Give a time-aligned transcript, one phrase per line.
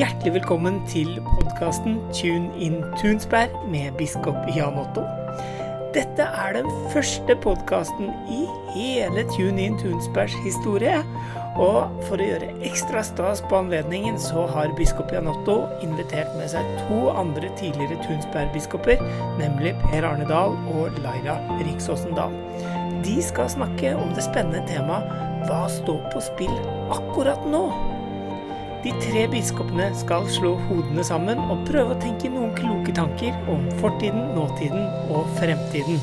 [0.00, 5.02] Hjertelig velkommen til podkasten Tune in Tunsberg med biskop Jan Otto.
[5.92, 8.38] Dette er den første podkasten i
[8.72, 11.02] hele Tune in Tunsbergs historie.
[11.60, 16.48] Og for å gjøre ekstra stas på anledningen, så har biskop Jan Otto invitert med
[16.54, 19.04] seg to andre tidligere Tunsberg-biskoper,
[19.36, 22.40] nemlig Per Arne Dahl og Laira Riksåsen Dahl.
[23.04, 27.66] De skal snakke om det spennende temaet Hva står på spill akkurat nå?
[28.80, 33.66] De tre biskopene skal slå hodene sammen og prøve å tenke noen kloke tanker om
[33.82, 36.00] fortiden, nåtiden og fremtiden.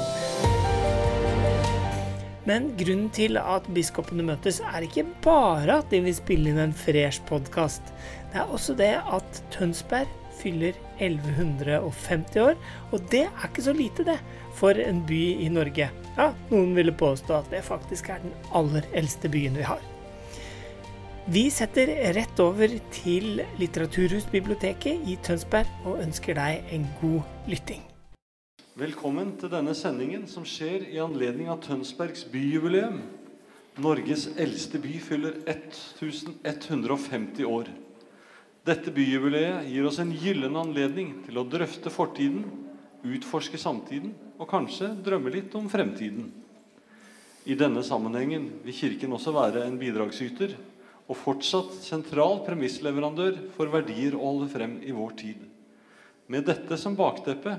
[2.46, 6.78] Men grunnen til at biskopene møtes, er ikke bare at de vil spille inn en
[6.86, 7.90] fresh podkast.
[8.30, 12.56] Det er også det at Tønsberg fyller 1150 år,
[12.94, 14.22] og det er ikke så lite, det,
[14.62, 15.90] for en by i Norge.
[16.14, 19.82] Ja, noen ville påstå at det faktisk er den aller eldste byen vi har.
[21.28, 27.82] Vi setter rett over til Litteraturhusbiblioteket i Tønsberg og ønsker deg en god lytting.
[28.80, 33.02] Velkommen til denne sendingen som skjer i anledning av Tønsbergs byjubileum.
[33.84, 37.74] Norges eldste by fyller 1150 år.
[38.64, 42.48] Dette byjubileet gir oss en gyllen anledning til å drøfte fortiden,
[43.04, 46.32] utforske samtiden og kanskje drømme litt om fremtiden.
[47.44, 50.56] I denne sammenhengen vil Kirken også være en bidragsyter
[51.08, 55.44] og fortsatt sentral premissleverandør for verdier å holde frem i vår tid.
[56.28, 57.56] Med dette som bakteppe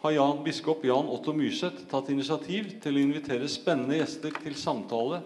[0.00, 5.20] har Jan, biskop Jan Otto Myrseth tatt initiativ til å invitere spennende gjester til samtale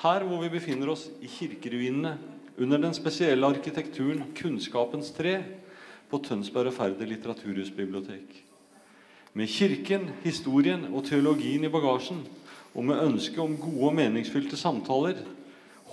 [0.00, 2.16] her hvor vi befinner oss i kirkeruinene
[2.56, 5.36] under den spesielle arkitekturen Kunnskapens tre
[6.08, 8.40] på Tønsberg og Færder litteraturhusbibliotek.
[9.34, 12.20] Med kirken, historien og teologien i bagasjen,
[12.74, 15.18] og med ønske om gode og meningsfylte samtaler,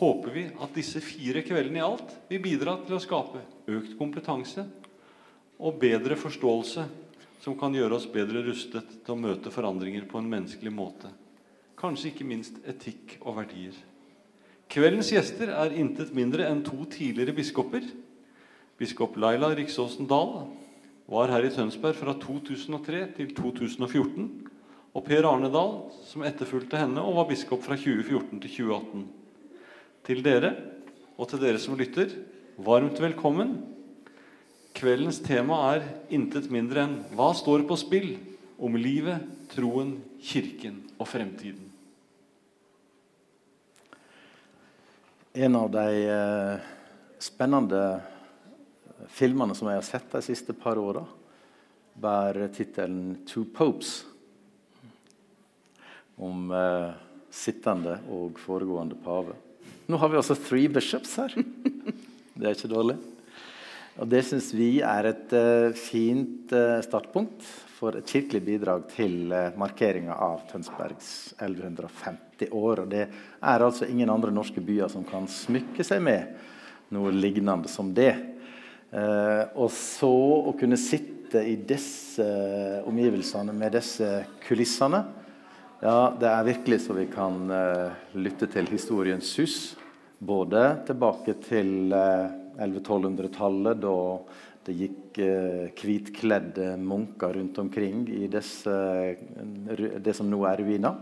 [0.01, 4.65] håper vi at disse fire kveldene i alt vil bidra til å skape økt kompetanse
[5.61, 6.87] og bedre forståelse
[7.41, 11.09] som kan gjøre oss bedre rustet til å møte forandringer på en menneskelig måte.
[11.77, 13.77] Kanskje ikke minst etikk og verdier.
[14.71, 17.85] Kveldens gjester er intet mindre enn to tidligere biskoper.
[18.81, 20.47] Biskop Laila Riksåsen Dahl
[21.11, 24.29] var her i Tønsberg fra 2003 til 2014.
[24.91, 25.75] Og Per Arne Dahl,
[26.09, 29.09] som etterfulgte henne og var biskop fra 2014 til 2018
[30.05, 30.55] til dere
[31.17, 32.09] og til dere som lytter,
[32.61, 33.59] varmt velkommen.
[34.73, 38.17] Kveldens tema er intet mindre enn 'Hva står på spill?'
[38.61, 41.71] om livet, troen, kirken og fremtiden.
[45.33, 46.59] En av de eh,
[47.17, 48.01] spennende
[49.09, 51.05] filmene som jeg har sett de siste par åra,
[51.95, 54.05] bærer tittelen 'Two Popes'.
[56.17, 56.93] Om eh,
[57.31, 59.33] sittende og foregående pave.
[59.91, 61.33] Nå har vi også three bishops her.
[62.37, 62.93] Det er ikke dårlig.
[63.99, 67.43] Og Det syns vi er et uh, fint uh, startpunkt
[67.75, 71.09] for et kirkelig bidrag til uh, markeringa av Tønsbergs
[71.41, 72.85] 1150 år.
[72.85, 76.39] Og Det er altså ingen andre norske byer som kan smykke seg med
[76.95, 78.13] noe lignende som det.
[78.95, 80.13] Uh, og så
[80.53, 82.23] å kunne sitte i disse
[82.87, 85.03] omgivelsene med disse kulissene
[85.81, 87.49] ja, det er virkelig så vi kan
[88.13, 89.73] lytte til historiens sus
[90.21, 94.19] både tilbake til 1100-1200-tallet, eh, da
[94.61, 98.75] det gikk uh, hvitkledde munker rundt omkring i disse,
[99.97, 100.99] det som nå er ruiner.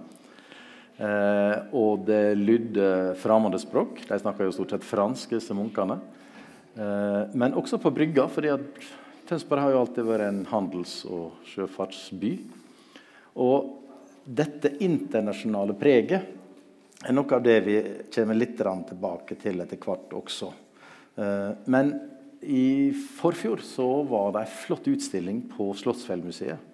[1.75, 4.01] Og det lydde fremmede språk.
[4.07, 5.95] De snakka jo stort sett fransk, disse munkene.
[7.39, 8.68] Men også på brygga, fordi at
[9.29, 12.34] Tønsberg har jo alltid vært en handels- og sjøfartsby.
[13.39, 13.78] Og
[14.29, 17.75] dette internasjonale preget er noe av det vi
[18.13, 20.50] kommer litt tilbake til etter hvert også.
[21.16, 21.94] Eh, men
[22.41, 26.68] i forfjor så var det en flott utstilling på Slottsfjellmuseet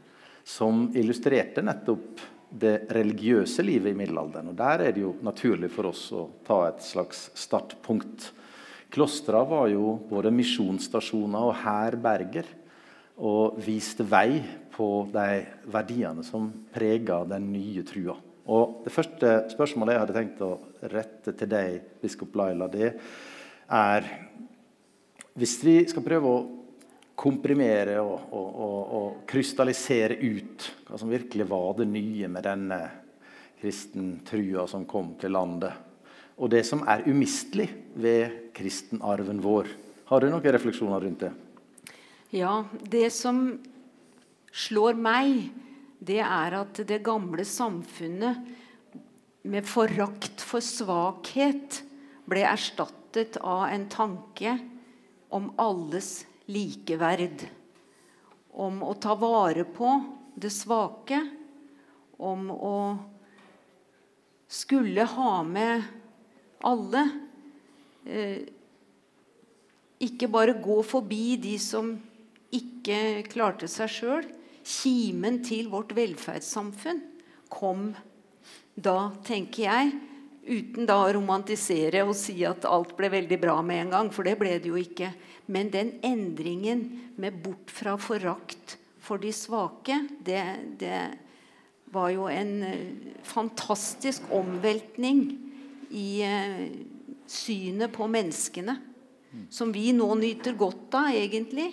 [0.45, 4.51] som illustrerte nettopp det religiøse livet i middelalderen.
[4.51, 8.29] Og Der er det jo naturlig for oss å ta et slags startpunkt.
[8.93, 12.51] Klostra var jo både misjonsstasjoner og herberger
[13.15, 14.41] og viste vei
[14.75, 18.17] på de verdiene som preger den nye trua.
[18.45, 20.51] Og Det første spørsmålet jeg hadde tenkt å
[20.91, 22.93] rette til deg, biskop Laila, det
[23.71, 24.05] er
[25.35, 26.43] Hvis vi skal prøve å
[27.15, 32.79] komprimere og, og, og, og, krystallisere ut hva som virkelig var det nye med denne
[33.59, 35.71] kristentrua som kom til landet,
[36.35, 39.71] og det som er umistelig ved kristenarven vår.
[40.11, 41.31] Har du noen refleksjoner rundt det?
[42.33, 43.59] Ja, det som
[44.49, 45.51] slår meg,
[45.99, 48.41] det er at det gamle samfunnet
[49.45, 51.83] med forakt for svakhet
[52.25, 54.55] ble erstattet av en tanke
[55.29, 57.45] om alles likeverd.
[58.55, 59.91] Om å ta vare på
[60.33, 61.19] det svake.
[62.17, 62.77] Om å
[64.47, 65.83] skulle ha med
[66.65, 67.05] alle.
[68.05, 68.49] Eh,
[70.05, 71.93] ikke bare gå forbi de som
[72.57, 74.27] ikke klarte seg sjøl.
[74.65, 77.03] Kimen til vårt velferdssamfunn
[77.53, 77.91] kom
[78.75, 79.91] da, tenker jeg,
[80.45, 84.27] uten da å romantisere og si at alt ble veldig bra med en gang, for
[84.27, 85.11] det ble det jo ikke.
[85.53, 86.87] Men den endringen
[87.21, 90.41] med bort fra forakt for de svake, det,
[90.81, 90.99] det
[91.93, 95.27] var jo en eh, fantastisk omveltning
[95.95, 96.63] i uh,
[97.29, 98.79] synet på menneskene.
[99.51, 101.67] Som vi nå nyter godt av, egentlig,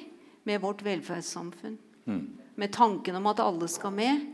[0.49, 1.79] med vårt velferdssamfunn.
[2.05, 2.39] Mm.
[2.55, 4.27] Med tanken om at alle skal med,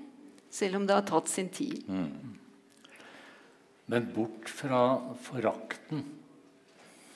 [0.51, 1.85] selv om det har tatt sin tid.
[1.89, 2.39] Mm.
[3.89, 4.83] Men bort fra
[5.23, 6.05] forakten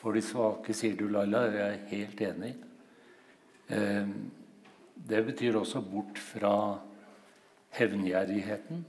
[0.02, 1.44] for de svake, sier du, Laila.
[1.52, 2.54] Jeg er helt enig.
[3.70, 4.08] Eh,
[4.94, 6.54] det betyr også bort fra
[7.76, 8.82] hevngjerrigheten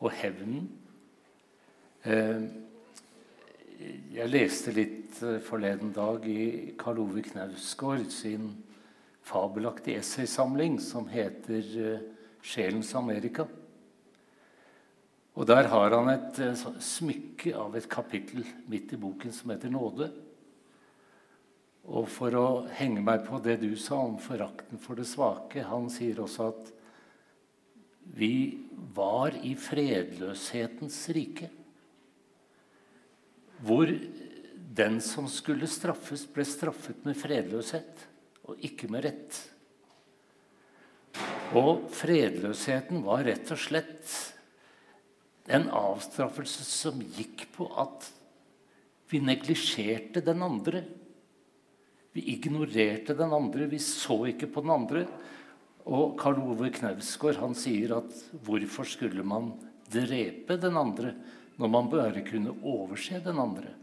[0.00, 0.66] og hevnen.
[2.04, 2.42] Eh,
[4.16, 8.50] jeg leste litt eh, forleden dag i Karl Ove Knausgård sin
[9.30, 11.62] fabelaktige essaysamling som heter
[12.42, 13.46] 'Sjelens Amerika'.
[15.34, 19.70] Og Der har han et eh, smykke av et kapittel midt i boken som heter
[19.70, 20.10] 'Nåde'.
[21.84, 25.88] Og for å henge meg på det du sa om forakten for det svake Han
[25.90, 26.72] sier også at
[28.04, 28.58] vi
[28.94, 31.48] var i fredløshetens rike.
[33.62, 33.86] Hvor
[34.74, 38.09] den som skulle straffes, ble straffet med fredløshet
[38.50, 39.40] og ikke med rett.
[41.58, 44.14] Og fredløsheten var rett og slett
[45.50, 48.06] en avstraffelse som gikk på at
[49.10, 50.84] vi neglisjerte den andre.
[52.14, 55.04] Vi ignorerte den andre, vi så ikke på den andre.
[55.90, 58.14] Og Karl Ove Knausgård sier at
[58.46, 59.52] hvorfor skulle man
[59.90, 61.16] drepe den andre
[61.58, 63.74] når man bare kunne overse den andre?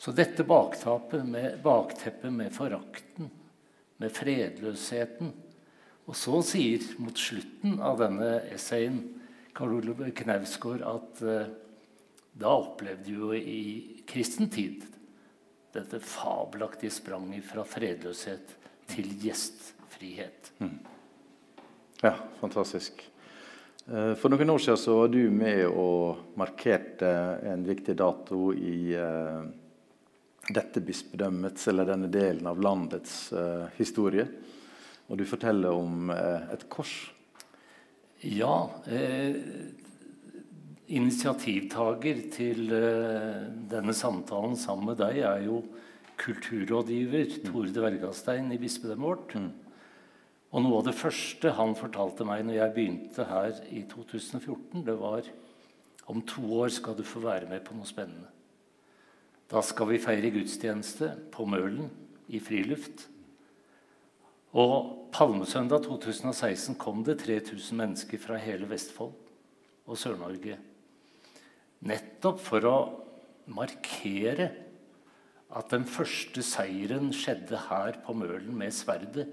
[0.00, 3.28] Så dette bakteppet med, bakteppet med forakten,
[4.00, 5.34] med fredløsheten
[6.08, 9.02] Og så sier mot slutten av denne essayen
[9.54, 11.50] Karl Olav Knausgård at eh,
[12.40, 14.86] da opplevde jo i kristen tid
[15.74, 18.56] dette fabelaktige spranget fra fredløshet
[18.90, 20.50] til gjestfrihet.
[20.62, 20.78] Mm.
[22.00, 23.04] Ja, fantastisk.
[23.86, 27.10] Eh, for noen år siden så var du med og markerte
[27.52, 29.44] en viktig dato i uh,
[30.48, 34.24] dette bispedømmets, eller denne delen av landets uh, historie.
[35.10, 36.94] Og du forteller om uh, et kors
[38.20, 38.70] ja.
[38.84, 39.36] Eh,
[40.90, 45.62] initiativtaker til eh, denne samtalen sammen med deg er jo
[46.20, 47.46] kulturrådgiver mm.
[47.46, 49.36] Tore Dvergastein i bispedømmet vårt.
[49.38, 49.52] Mm.
[50.50, 54.98] Og noe av det første han fortalte meg når jeg begynte her i 2014, det
[54.98, 55.30] var
[56.10, 58.28] om to år skal du få være med på noe spennende.
[59.50, 61.88] Da skal vi feire gudstjeneste på Mølen
[62.30, 63.08] i friluft.
[64.54, 69.16] Og Palmesøndag 2016 kom det 3000 mennesker fra hele Vestfold
[69.90, 70.54] og Sør-Norge.
[71.82, 72.76] Nettopp for å
[73.50, 74.52] markere
[75.50, 79.26] at den første seieren skjedde her på Mølen med sverdet.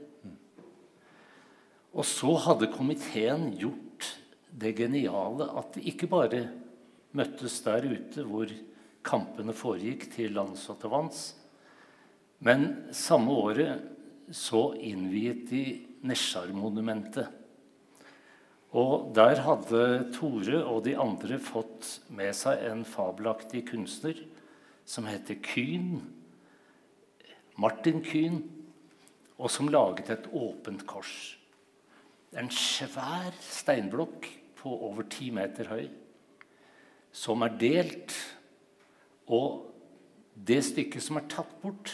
[1.94, 4.16] Og så hadde komiteen gjort
[4.50, 6.48] det geniale at de ikke bare
[7.14, 8.50] møttes der ute hvor
[9.06, 11.22] kampene foregikk, til lands og til vanns,
[12.44, 15.64] men samme året så innviet de
[16.08, 17.28] Nesjar-monumentet.
[18.78, 24.20] Og der hadde Tore og de andre fått med seg en fabelaktig kunstner
[24.88, 26.02] som heter Kyn.
[27.58, 28.42] Martin Kyn.
[29.38, 31.38] Og som laget et åpent kors.
[32.34, 34.26] En svær steinblokk
[34.58, 35.86] på over ti meter høy.
[37.14, 38.16] Som er delt.
[39.28, 39.68] Og
[40.48, 41.92] det stykket som er tatt bort,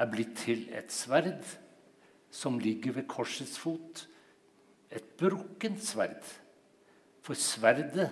[0.00, 1.44] er blitt til et sverd
[2.32, 4.06] som ligger ved korsets fot.
[4.90, 6.22] Et brukkent sverd.
[7.20, 8.08] For sverdet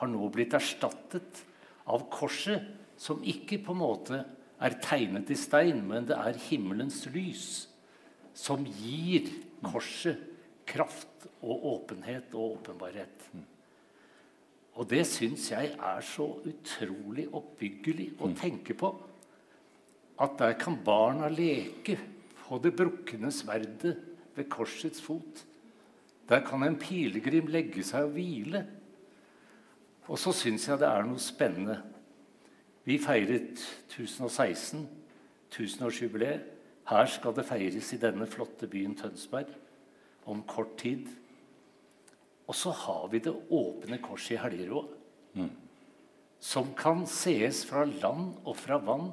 [0.00, 1.42] har nå blitt erstattet
[1.86, 2.62] av korset,
[2.96, 4.22] som ikke på en måte
[4.56, 7.66] er tegnet i stein, men det er himmelens lys
[8.36, 9.28] som gir
[9.64, 10.22] korset
[10.68, 13.28] kraft og åpenhet og åpenbarhet.
[14.76, 18.90] Og det syns jeg er så utrolig oppbyggelig å tenke på
[20.20, 21.96] at der kan barna leke
[22.42, 23.96] på det brukne sverdet
[24.36, 25.42] ved korsets fot.
[26.28, 28.64] Der kan en pilegrim legge seg og hvile.
[30.06, 31.80] Og så syns jeg det er noe spennende.
[32.86, 34.86] Vi feiret 1016
[35.56, 36.52] tusenårsjubileet.
[36.86, 39.50] Her skal det feires i denne flotte byen Tønsberg
[40.30, 41.08] om kort tid.
[42.46, 44.84] Og så har vi det åpne korset i Helgerå,
[46.40, 49.10] som kan sees fra land og fra vann.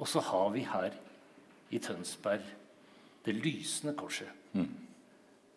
[0.00, 0.94] Og så har vi her
[1.70, 2.46] i Tønsberg
[3.26, 4.30] det lysende korset.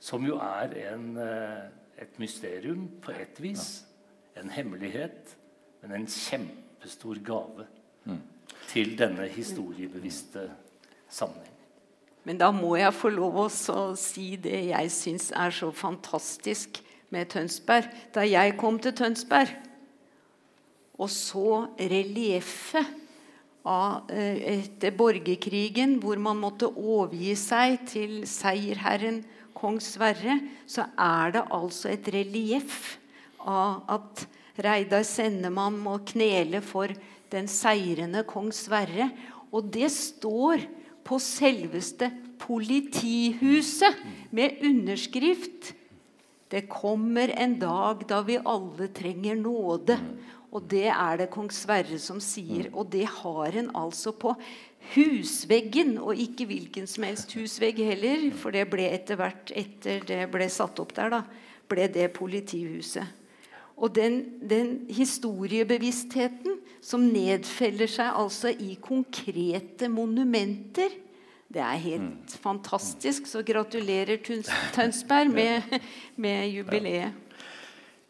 [0.04, 3.86] Som jo er en, eh, et mysterium på ett vis.
[4.36, 5.38] En hemmelighet,
[5.82, 7.68] men en kjempestor gave
[8.68, 10.52] til denne historiebevisste
[11.10, 11.54] sammenheng.
[12.24, 13.50] Men da må jeg få lov å
[14.00, 16.80] si det jeg syns er så fantastisk
[17.14, 17.88] med Tønsberg.
[18.16, 19.54] Da jeg kom til Tønsberg
[21.02, 22.86] og så relieffet
[23.66, 29.24] eh, etter borgerkrigen, hvor man måtte overgi seg til seierherren
[29.58, 32.98] kong Sverre, så er det altså et relieff
[33.40, 34.26] av at
[34.64, 36.92] Reidar Sennemann må knele for
[37.34, 39.10] den seirende kong Sverre.
[39.54, 40.66] Og det står
[41.04, 42.12] på selveste
[42.44, 44.04] politihuset
[44.36, 45.74] med underskrift.
[46.54, 49.98] Det kommer en dag da vi alle trenger nåde.
[50.54, 52.68] Og det er det kong Sverre som sier.
[52.78, 54.36] Og det har en altså på
[54.94, 58.28] husveggen, og ikke hvilken som helst husvegg heller.
[58.38, 61.24] For det ble etter hvert, etter det ble satt opp der, da,
[61.72, 63.22] ble det politihuset.
[63.74, 70.94] Og den, den historiebevisstheten som nedfeller seg altså i konkrete monumenter,
[71.54, 73.28] det er helt fantastisk.
[73.30, 74.18] Så gratulerer
[74.76, 75.62] Tønsberg med,
[76.16, 77.20] med jubileet.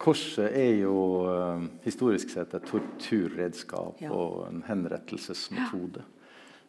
[0.03, 0.95] Korset er jo
[1.31, 4.09] eh, historisk sett et torturredskap Ja.
[4.11, 6.03] og en henrettelsesmetode.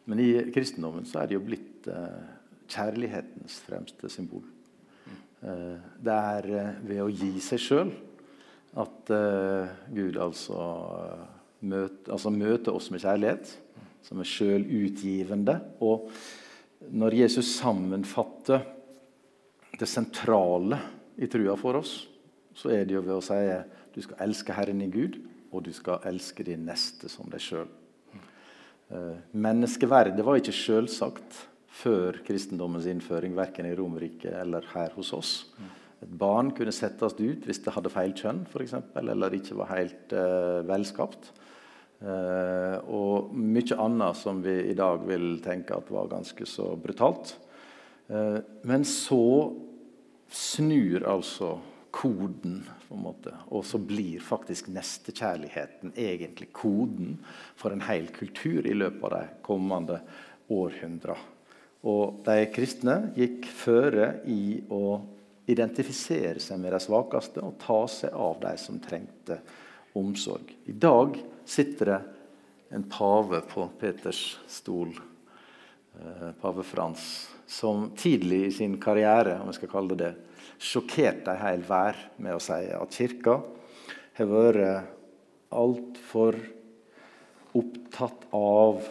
[0.05, 2.21] Men i kristendommen så er det jo blitt eh,
[2.71, 4.45] kjærlighetens fremste symbol.
[5.43, 6.47] Eh, det er
[6.85, 7.91] ved å gi seg sjøl
[8.75, 9.11] at
[9.95, 10.55] Gud altså,
[11.01, 11.27] eh,
[11.71, 13.51] møt, altså møter oss med kjærlighet,
[14.05, 15.59] som er sjølutgivende.
[15.83, 16.09] Og
[16.91, 18.65] når Jesus sammenfatter
[19.75, 20.79] det sentrale
[21.17, 21.97] i trua for oss,
[22.55, 23.39] så er det jo ved å si
[23.95, 25.17] du skal elske Herren i Gud,
[25.55, 27.69] og du skal elske din neste som deg sjøl.
[28.91, 31.39] Eh, Menneskeverdet var ikke selvsagt
[31.75, 35.31] før kristendommens innføring, verken i Romerike eller her hos oss.
[36.03, 39.71] Et barn kunne settes ut hvis det hadde feil kjønn, for eksempel, eller ikke var
[39.73, 41.31] helt uh, velskapt.
[42.03, 47.37] Eh, og mye annet som vi i dag vil tenke at var ganske så brutalt.
[48.07, 49.53] Eh, men så
[50.31, 51.55] snur altså
[51.95, 52.59] koden,
[52.89, 57.15] på en måte, og så blir faktisk nestekjærligheten egentlig koden
[57.55, 60.01] for en hel kultur i løpet av de kommende
[60.51, 61.31] århundrene
[61.85, 64.99] Og de kristne gikk føre i å
[65.49, 69.39] identifisere seg med de svakeste og ta seg av de som trengte
[69.95, 70.51] omsorg.
[70.65, 72.01] I dag sitter det
[72.75, 74.91] en pave på Peters stol,
[75.99, 80.13] eh, pave Frans, som tidlig i sin karriere om jeg skal kalle det det,
[80.61, 83.39] sjokkerte en hel vær med å si at kirka
[84.15, 84.91] har vært
[85.55, 86.37] altfor
[87.55, 88.85] opptatt av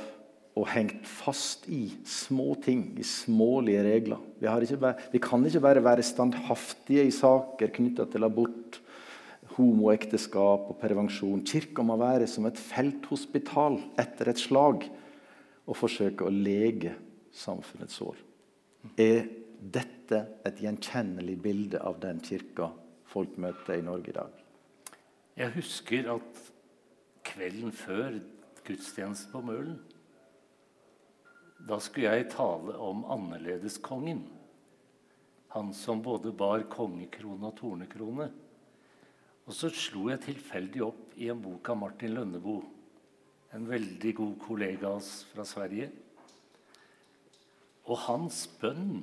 [0.54, 4.20] og hengt fast i små ting, i smålige regler.
[4.38, 8.78] Vi, ikke bare, vi kan ikke bare være standhaftige i saker knytta til abort,
[9.54, 11.44] homoekteskap og prevensjon.
[11.46, 14.86] Kirka må være som et felthospital etter et slag
[15.64, 16.94] og forsøke å lege
[17.34, 18.18] samfunnets sår.
[19.00, 19.26] Er
[19.64, 22.68] dette et gjenkjennelig bilde av den kirka
[23.08, 24.32] folk møter i Norge i dag?
[25.34, 26.44] Jeg husker at
[27.26, 28.20] kvelden før
[28.64, 29.80] gudstjenesten på Mølen
[31.64, 34.20] Da skulle jeg tale om annerledeskongen.
[35.54, 38.28] Han som både bar kongekrone og tornekrone.
[39.44, 42.62] Og så slo jeg tilfeldig opp i en bok av Martin Lønneboe.
[43.54, 45.90] En veldig god kollega av oss fra Sverige.
[47.84, 49.02] Og hans bønn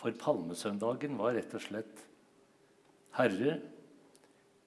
[0.00, 2.00] for palmesøndagen var rett og slett
[3.12, 3.58] Herre,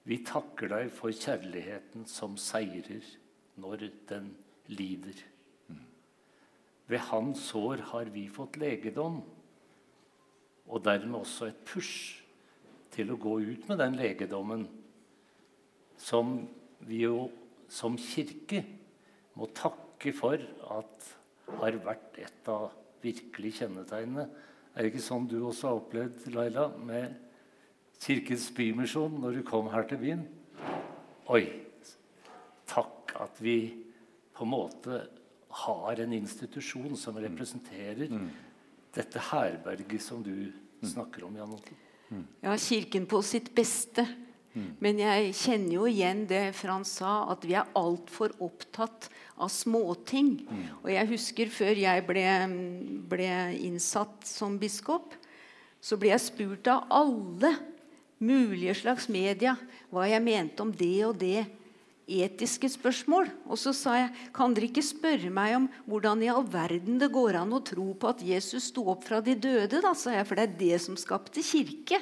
[0.06, 3.02] vi takker deg for kjærligheten som seirer
[3.58, 4.28] når den
[4.70, 5.18] lider.
[6.86, 9.18] Ved hans sår har vi fått legedom,
[10.70, 12.22] og dermed også et push
[12.96, 14.64] til å gå ut med den legedommen
[16.00, 16.38] som
[16.86, 17.28] vi jo
[17.72, 18.62] som kirke
[19.36, 20.40] må takke for
[20.76, 21.12] at
[21.60, 22.72] har vært et av
[23.02, 24.26] virkelig kjennetegnene.
[24.74, 27.14] Er det ikke sånn du også har opplevd, Laila, med
[28.02, 30.24] Kirkens Bymisjon når du kom her til byen?
[31.32, 31.44] Oi,
[32.68, 33.58] takk at vi
[34.36, 35.00] på en måte
[35.64, 38.12] har en institusjon som representerer
[38.96, 40.52] dette herberget som du
[40.84, 41.85] snakker om, Jan Otto.
[42.44, 44.06] Ja, Kirken på sitt beste.
[44.80, 50.30] Men jeg kjenner jo igjen det Frans sa, at vi er altfor opptatt av småting.
[50.80, 52.24] Og jeg husker før jeg ble,
[53.10, 53.30] ble
[53.66, 55.12] innsatt som biskop,
[55.80, 57.52] så ble jeg spurt av alle
[58.16, 59.52] mulige slags media
[59.92, 61.44] hva jeg mente om det og det
[62.06, 63.28] etiske spørsmål.
[63.50, 67.10] Og så sa jeg kan dere ikke spørre meg om hvordan i all verden det
[67.14, 70.28] går an å tro på at Jesus sto opp fra de døde, da, sa jeg,
[70.28, 72.00] for det er det som skapte kirke.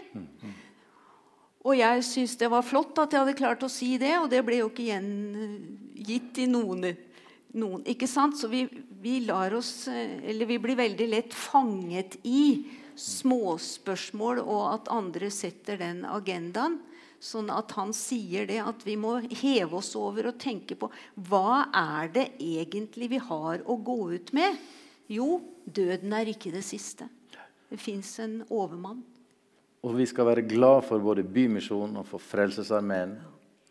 [1.64, 4.42] Og jeg syntes det var flott at jeg hadde klart å si det, og det
[4.44, 6.90] ble jo ikke gjengitt i noen,
[7.56, 8.37] noen ikke sant?
[8.37, 8.66] Så vi,
[9.00, 12.66] vi, lar oss Eller vi blir veldig lett fanget i
[13.00, 16.76] småspørsmål, og at andre setter den agendaen.
[17.24, 20.90] Sånn at han sier det at vi må heve oss over og tenke på
[21.30, 24.58] hva er det egentlig vi har å gå ut med?
[25.08, 27.08] Jo, døden er ikke det siste.
[27.70, 29.00] Det fins en overmann.
[29.84, 33.16] Og vi skal være glad for både Bymisjonen og for Frelsesarmeen.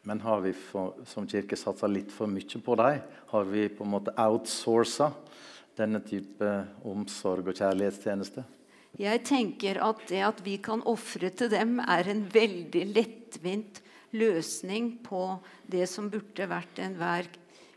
[0.03, 3.05] Men har vi for, som kirke satsa litt for mye på dem?
[3.31, 5.11] Har vi på en måte outsourca
[5.77, 6.49] denne type
[6.89, 8.43] omsorg og kjærlighetstjeneste?
[8.99, 13.81] Jeg tenker at det at vi kan ofre til dem, er en veldig lettvint
[14.13, 17.29] løsning på det som burde vært enhver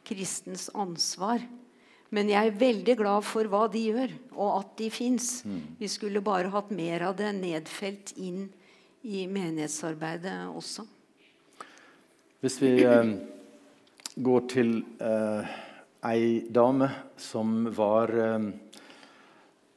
[0.07, 1.41] kristens ansvar.
[2.15, 5.41] Men jeg er veldig glad for hva de gjør, og at de fins.
[5.49, 5.63] Mm.
[5.81, 8.47] Vi skulle bare hatt mer av det nedfelt inn
[9.07, 10.87] i menighetsarbeidet også.
[12.45, 13.11] Hvis vi eh,
[14.23, 15.57] går til eh,
[16.07, 18.51] ei dame som var eh,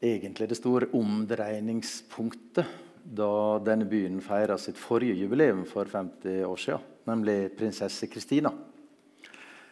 [0.01, 6.85] egentlig det store omdreiningspunktet da denne byen feira sitt forrige jubileum for 50 år siden,
[7.09, 8.51] nemlig prinsesse Kristina.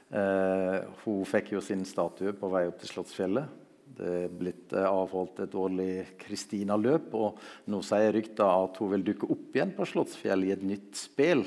[0.08, 3.64] Eh, hun fikk jo sin statue på vei opp til Slottsfjellet.
[3.98, 5.92] Det er blitt eh, avholdt et årlig
[6.22, 7.42] Kristina-løp, og
[7.72, 11.44] nå sier rykta at hun vil dukke opp igjen på Slottsfjellet i et nytt spill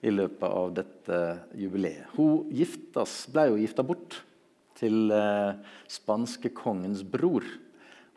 [0.00, 1.20] i løpet av dette
[1.60, 2.08] jubileet.
[2.16, 4.22] Hun giftas, ble jo gifta bort
[4.80, 5.58] til eh,
[5.92, 7.44] spanske kongens bror.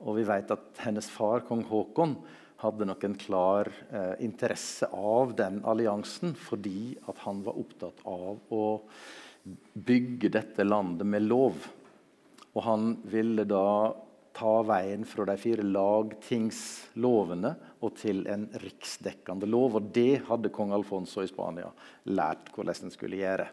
[0.03, 2.17] Og vi vet at hennes far, kong Haakon,
[2.63, 8.39] hadde nok en klar eh, interesse av den alliansen fordi at han var opptatt av
[8.55, 8.63] å
[9.73, 11.67] bygge dette landet med lov.
[12.53, 13.91] Og han ville da
[14.33, 17.51] ta veien fra de fire lagtingslovene
[17.83, 19.77] og til en riksdekkende lov.
[19.77, 21.69] Og det hadde kong Alfonso i Spania
[22.09, 23.49] lært hvordan en skulle gjøre.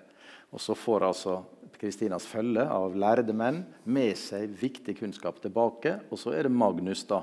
[0.50, 1.40] Og så får altså
[1.80, 5.96] Kristinas følge av lærde menn med seg viktig kunnskap tilbake.
[6.12, 7.22] Og så er det Magnus, da,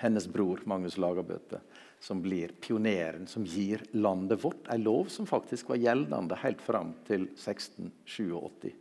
[0.00, 1.60] hennes bror, Magnus Lagerbøte,
[2.00, 6.94] som blir pioneren som gir landet vårt en lov som faktisk var gjeldende helt fram
[7.08, 8.72] til 1687.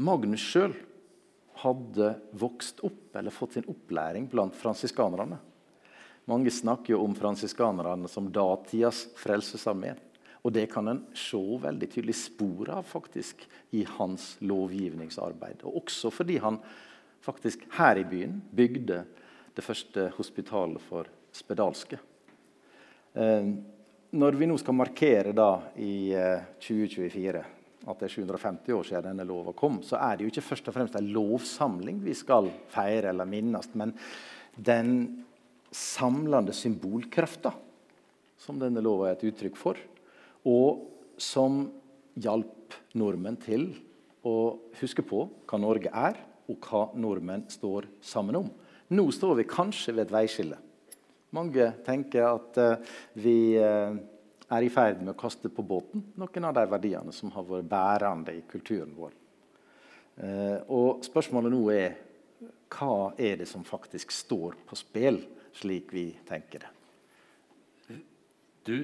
[0.00, 0.72] Magnus sjøl
[1.64, 5.38] hadde vokst opp eller fått sin opplæring blant fransiskanerne.
[6.30, 9.92] Mange snakker jo om fransiskanerne som datidas frelsesarmé.
[10.44, 15.64] Og det kan en se veldig tydelig spor av faktisk i hans lovgivningsarbeid.
[15.64, 16.58] Og også fordi han
[17.24, 19.04] faktisk her i byen bygde
[19.56, 21.96] det første hospitalet for spedalske.
[23.14, 23.48] Eh,
[24.14, 26.12] når vi nå skal markere da i
[26.60, 27.52] 2024 eh,
[27.84, 30.68] at det er 750 år siden denne lova kom, så er det jo ikke først
[30.70, 33.92] og fremst en lovsamling vi skal feire eller minnes, men
[34.56, 34.94] den
[35.74, 37.52] samlende symbolkrafta
[38.40, 39.80] som denne lova er et uttrykk for,
[40.44, 40.84] og
[41.20, 41.64] som
[42.20, 43.68] hjalp nordmenn til
[44.24, 44.36] å
[44.80, 48.48] huske på hva Norge er, og hva nordmenn står sammen om.
[48.92, 50.58] Nå står vi kanskje ved et veiskille.
[51.34, 53.96] Mange tenker at uh, vi uh,
[54.52, 57.70] er i ferd med å kaste på båten noen av de verdiene som har vært
[57.70, 59.16] bærende i kulturen vår.
[60.20, 61.96] Uh, og spørsmålet nå er
[62.74, 65.20] hva er det som faktisk står på spill,
[65.54, 66.70] slik vi tenker det?
[68.64, 68.78] Du,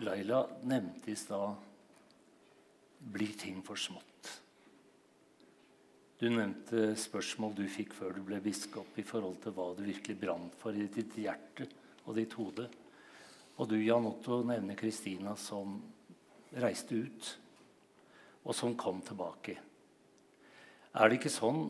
[0.00, 1.56] Laila nevnte i stad
[3.00, 4.40] 'blir ting for smått'.
[6.20, 10.20] Du nevnte spørsmål du fikk før du ble biskop, i forhold til hva du virkelig
[10.20, 11.68] brant for i ditt hjerte
[12.06, 12.68] og ditt hode.
[13.58, 15.82] Og du, Jan Otto, nevner Kristina som
[16.56, 17.38] reiste ut,
[18.44, 19.58] og som kom tilbake.
[20.94, 21.68] Er det ikke sånn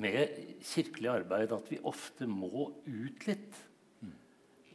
[0.00, 3.60] med kirkelig arbeid at vi ofte må ut litt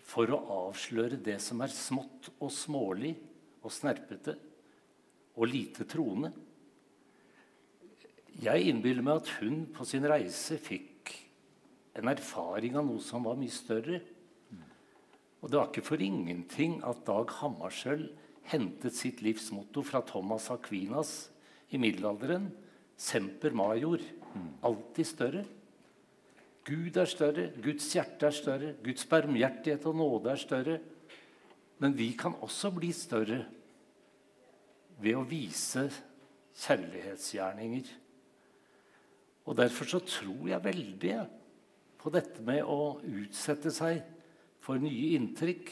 [0.09, 3.13] for å avsløre det som er smått og smålig
[3.61, 4.35] og snerpete
[5.37, 6.31] og lite troende?
[8.39, 11.11] Jeg innbiller meg at hun på sin reise fikk
[11.99, 13.99] en erfaring av noe som var mye større.
[15.39, 18.07] Og det var ikke for ingenting at Dag Hammarskjöld
[18.49, 21.29] hentet sitt livsmotto fra Thomas Aquinas
[21.71, 22.49] i middelalderen.
[22.99, 24.01] Semper major.
[24.65, 25.43] Alltid større.
[26.67, 30.79] Gud er større, Guds hjerte er større, Guds barmhjertighet og nåde er større.
[31.79, 33.45] Men vi kan også bli større
[34.99, 35.87] ved å vise
[36.59, 37.91] kjærlighetsgjerninger.
[39.49, 41.13] Og Derfor så tror jeg veldig
[41.99, 44.01] på dette med å utsette seg
[44.63, 45.71] for nye inntrykk,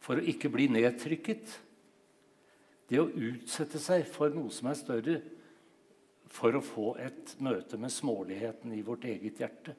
[0.00, 1.56] for å ikke bli nedtrykket.
[2.86, 5.16] Det å utsette seg for noe som er større,
[6.30, 9.74] for å få et møte med småligheten i vårt eget hjerte.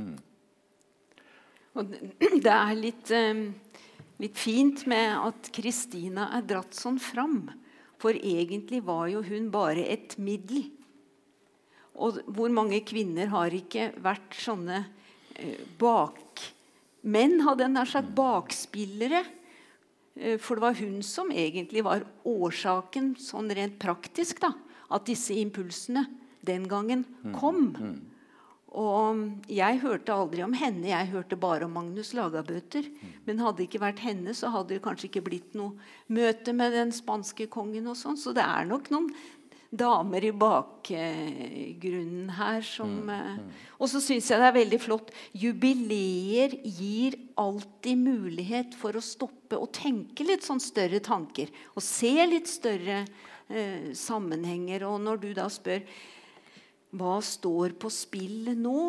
[0.00, 0.18] Hmm.
[1.78, 1.94] Og
[2.44, 3.46] det er litt, eh,
[4.22, 7.44] litt fint med at Kristina er dratt sånn fram.
[8.00, 10.70] For egentlig var jo hun bare et middel.
[12.00, 14.84] Og hvor mange kvinner har ikke vært sånne
[15.36, 19.24] eh, bakmenn, hadde en nær sagt, bakspillere?
[20.16, 24.54] Eh, for det var hun som egentlig var årsaken, sånn rent praktisk, da,
[24.90, 26.06] at disse impulsene
[26.46, 27.60] den gangen mm, kom.
[27.76, 27.98] Mm.
[28.78, 32.86] Og jeg hørte aldri om henne, jeg hørte bare om Magnus Lagabøter.
[32.86, 33.16] Mm.
[33.26, 35.74] Men hadde det ikke vært henne, så hadde det kanskje ikke blitt noe
[36.06, 37.88] møte med den spanske kongen.
[37.90, 39.10] og sånn, Så det er nok noen
[39.70, 43.50] damer i bakgrunnen her som mm, eh, mm.
[43.78, 45.12] Og så syns jeg det er veldig flott.
[45.32, 51.50] Jubileer gir alltid mulighet for å stoppe og tenke litt sånn større tanker.
[51.74, 53.04] Og se litt større
[53.48, 54.84] eh, sammenhenger.
[54.90, 55.86] Og når du da spør
[56.90, 58.82] hva står på spill nå?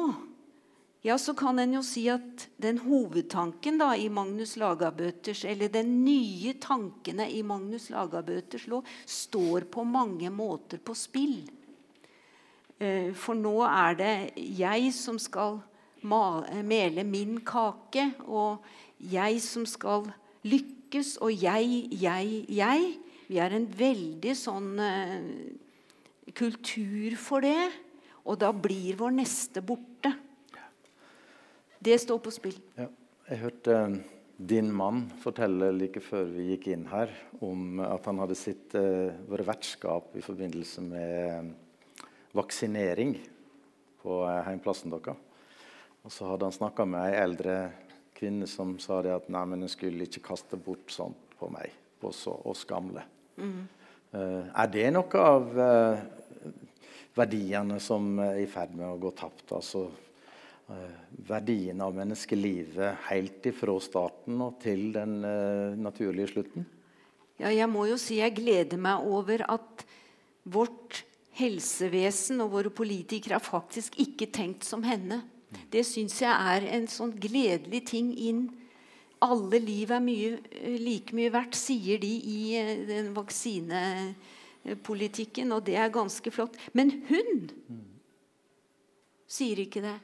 [1.01, 6.03] ja, så kan en jo si at den hovedtanken da, i Magnus Lagabøters, eller den
[6.05, 11.39] nye tankene i Magnus Lagabøters lov, står på mange måter på spill.
[12.77, 15.61] Eh, for nå er det jeg som skal
[16.01, 18.61] mele min kake, og
[19.01, 20.05] jeg som skal
[20.45, 22.89] lykkes, og jeg, jeg, jeg.
[23.25, 27.71] Vi er en veldig sånn eh, kultur for det.
[28.25, 30.13] Og da blir vår neste borte.
[31.81, 32.57] Det står på spill.
[32.77, 32.89] Ja.
[33.31, 33.93] Jeg hørte eh,
[34.41, 37.11] din mann fortelle like før vi gikk inn her,
[37.45, 43.13] om at han hadde sitt, uh, vært vertskap i forbindelse med uh, vaksinering
[44.01, 45.21] på uh, heimplassen deres.
[46.01, 47.55] Og så hadde han snakka med ei eldre
[48.17, 51.69] kvinne som sa det at nei, men hun skulle ikke kaste bort sånt på meg,
[52.01, 53.05] på oss gamle.
[53.37, 53.61] Mm.
[54.11, 55.53] er det noe av
[57.15, 59.51] verdiene som er i ferd med å gå tapt?
[59.51, 59.89] altså
[61.27, 66.67] verdiene av menneskelivet helt ifra starten og til den uh, naturlige slutten?
[67.41, 69.85] Ja, jeg må jo si jeg gleder meg over at
[70.43, 71.03] vårt
[71.39, 75.21] helsevesen og våre politikere har faktisk ikke tenkt som henne.
[75.71, 78.43] Det syns jeg er en sånn gledelig ting inn.
[79.21, 83.11] Alle liv er mye, eh, like mye verdt, sier de i den
[84.61, 86.57] vaksinepolitikken, og det er ganske flott.
[86.73, 87.49] Men hun
[89.27, 89.99] sier ikke det.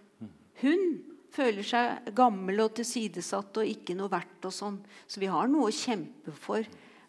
[0.61, 4.45] Hun føler seg gammel og tilsidesatt og ikke noe verdt.
[4.45, 4.79] og sånn.
[5.07, 6.65] Så vi har noe å kjempe for.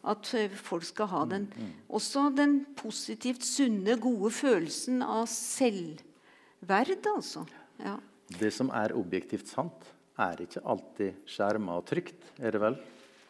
[0.08, 1.48] At eh, folk skal ha den
[1.90, 7.44] Også den positivt sunne, gode følelsen av selvverd, altså.
[7.82, 7.98] Ja.
[8.38, 12.78] Det som er objektivt sant, er ikke alltid skjerma og trygt, er det vel?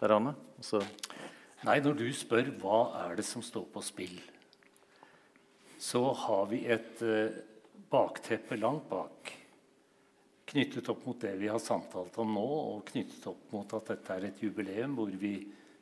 [0.02, 0.34] Rane?
[0.58, 0.82] Altså.
[1.66, 4.18] Nei, når du spør hva er det som står på spill,
[5.78, 7.34] så har vi et uh,
[7.90, 9.32] bakteppe langt bak
[10.48, 14.14] knyttet opp mot det vi har samtalt om nå, og knyttet opp mot at dette
[14.14, 15.34] er et jubileum hvor vi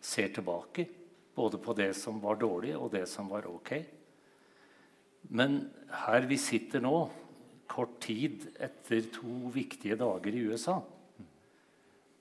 [0.03, 0.87] ser tilbake
[1.37, 3.73] både på det som var dårlig, og det som var ok.
[5.37, 5.59] Men
[6.07, 6.95] her vi sitter nå,
[7.69, 10.79] kort tid etter to viktige dager i USA,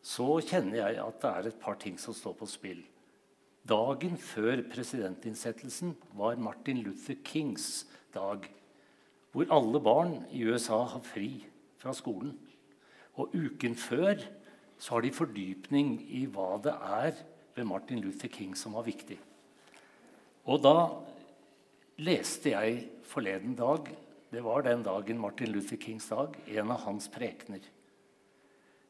[0.06, 2.84] så kjenner jeg at det er et par ting som står på spill.
[3.66, 8.44] Dagen før presidentinnsettelsen var Martin Luther Kings dag,
[9.34, 11.40] hvor alle barn i USA har fri
[11.82, 12.36] fra skolen.
[13.18, 14.22] Og uken før
[14.78, 17.18] så har de fordypning i hva det er
[17.56, 19.18] ved Martin Luther King som var viktig.
[20.46, 20.76] Og da
[22.06, 23.96] leste jeg forleden dag
[24.34, 26.34] Det var den dagen Martin Luther Kings dag.
[26.48, 27.62] En av hans prekener.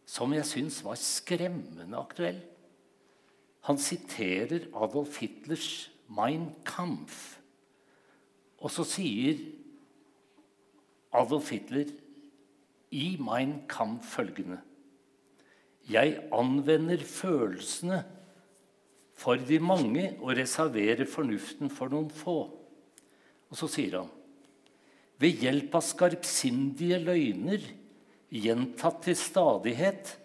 [0.05, 2.39] Som jeg syns var skremmende aktuell.
[3.65, 7.39] Han siterer Adolf Hitlers 'Mein Kampf'.
[8.61, 9.39] Og så sier
[11.13, 11.89] Adolf Hitler
[12.91, 14.59] i Mein Kampf følgende
[15.89, 18.03] Jeg anvender følelsene
[19.15, 22.37] for de mange og reserverer fornuften for noen få.
[23.49, 24.13] Og så sier han
[25.17, 27.61] Ved hjelp av skarpsindige løgner,
[28.29, 30.17] gjentatt til stadighet,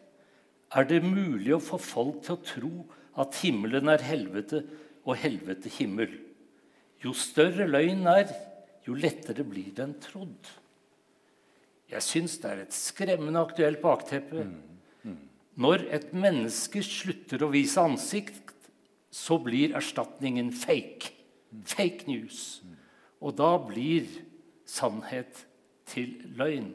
[0.74, 2.72] er det mulig å få folk til å tro
[3.20, 4.62] at himmelen er helvete
[5.04, 6.12] og helvete himmel.
[7.00, 8.32] Jo større løgn er,
[8.86, 10.50] jo lettere blir den trodd.
[11.90, 14.44] Jeg syns det er et skremmende aktuelt bakteppe.
[14.46, 15.10] Mm.
[15.10, 15.16] Mm.
[15.60, 18.54] Når et menneske slutter å vise ansikt,
[19.10, 21.16] så blir erstatningen fake.
[21.66, 22.60] Fake news.
[23.18, 24.06] Og da blir
[24.70, 25.42] sannhet
[25.90, 26.70] til løgn.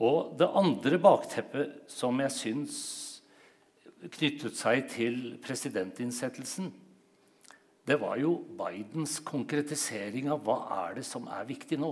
[0.00, 2.80] Og det andre bakteppet som jeg syns
[4.08, 6.70] knyttet seg til presidentinnsettelsen,
[7.88, 11.90] det var jo Bidens konkretisering av hva er det som er viktig nå.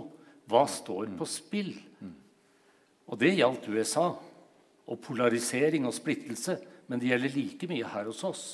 [0.48, 1.72] Hva står på spill?
[3.08, 4.12] Og det gjaldt USA.
[4.88, 6.58] Og polarisering og splittelse.
[6.88, 8.44] Men det gjelder like mye her hos oss.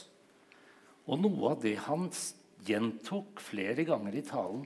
[1.05, 2.09] Og noe av det han
[2.65, 4.65] gjentok flere ganger i talen,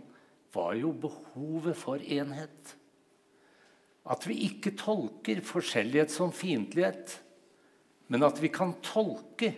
[0.54, 2.76] var jo behovet for enhet.
[4.08, 7.18] At vi ikke tolker forskjellighet som fiendtlighet,
[8.08, 9.52] men at vi kan tolke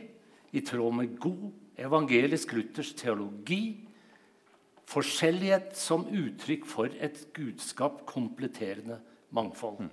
[0.51, 1.49] i tråd med god
[1.81, 3.63] evangelisk-luthersk teologi
[4.91, 8.99] forskjellighet som uttrykk for et gudskap kompletterende
[9.37, 9.87] mangfold.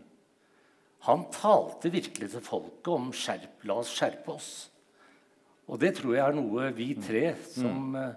[1.05, 4.51] Han talte virkelig til folket om skjerp, la oss skjerpe oss.
[5.67, 8.15] Og det tror jeg er noe vi tre som eh,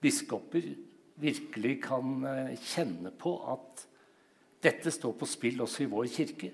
[0.00, 0.70] biskoper
[1.20, 3.84] virkelig kan eh, kjenne på at
[4.64, 6.52] dette står på spill også i vår kirke.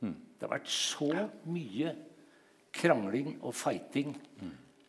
[0.00, 1.10] Det har vært så
[1.52, 1.90] mye
[2.72, 4.14] krangling og fighting.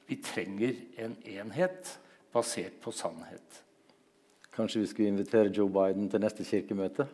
[0.07, 1.97] Vi trenger en enhet
[2.33, 3.63] basert på sannhet.
[4.51, 7.07] Kanskje vi skulle invitere Joe Biden til neste kirkemøte?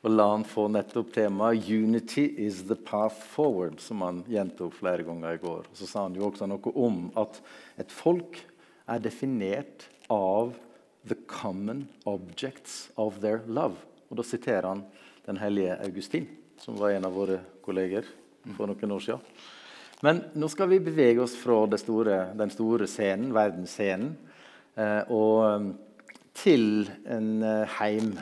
[0.00, 5.02] Og la han få nettopp temaet 'Unity is the path forward', som han gjentok flere
[5.04, 5.66] ganger i går.
[5.70, 7.42] Og så sa han jo også noe om at
[7.78, 8.38] et folk
[8.88, 10.54] er definert av
[11.04, 13.84] 'the common objects of their love'.
[14.10, 14.84] Og da siterer han
[15.26, 18.04] den hellige Augustin, som var en av våre kolleger
[18.56, 19.24] for noen år siden.
[20.04, 24.14] Men nå skal vi bevege oss fra store, den store scenen, verdensscenen,
[24.80, 25.74] eh, og
[26.40, 28.14] til en eh, heim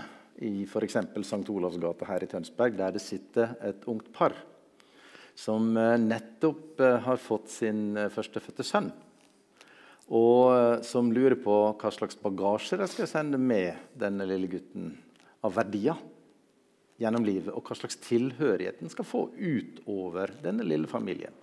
[0.42, 0.98] i f.eks.
[1.22, 1.44] St.
[1.54, 4.34] Olavs gate her i Tønsberg, der det sitter et ungt par
[5.38, 8.90] som eh, nettopp har fått sin førstefødte sønn.
[10.08, 14.94] Og som lurer på hva slags bagasje de skal sende med denne lille gutten
[15.44, 15.98] av verdier
[16.98, 21.34] gjennom livet, og hva slags tilhørighet den skal få utover denne lille familien.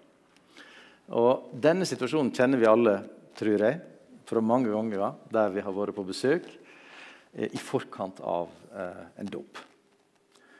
[1.15, 2.95] Og Denne situasjonen kjenner vi alle,
[3.37, 3.81] tror jeg,
[4.25, 9.29] fra mange ganger der vi har vært på besøk eh, i forkant av eh, en
[9.29, 9.59] dåp.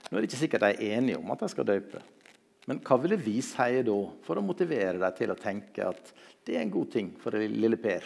[0.06, 2.02] Nå er det ikke sikkert de er enige om at de skal døpe.
[2.70, 6.14] Men hva ville vi si da for å motivere dem til å tenke at
[6.46, 8.06] det er en god ting for lille Per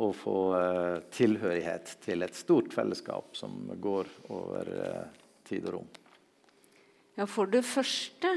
[0.00, 4.74] å få eh, tilhørighet til et stort fellesskap som går over
[5.46, 5.90] tid og rom?
[7.20, 8.30] Ja, For det første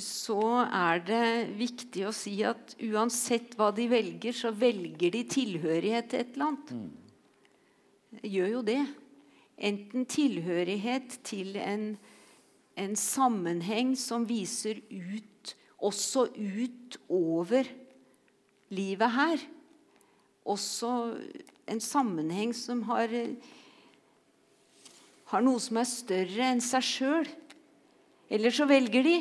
[0.00, 1.24] så er det
[1.58, 6.46] viktig å si at uansett hva de velger, så velger de tilhørighet til et eller
[6.46, 6.70] annet.
[6.72, 8.22] Mm.
[8.32, 8.78] Gjør jo det.
[9.60, 11.84] Enten tilhørighet til en,
[12.80, 17.68] en sammenheng som viser ut, også utover
[18.72, 19.44] livet her.
[20.48, 20.94] Også
[21.68, 23.12] en sammenheng som har,
[25.36, 27.32] har noe som er større enn seg sjøl.
[28.32, 29.16] Eller så velger de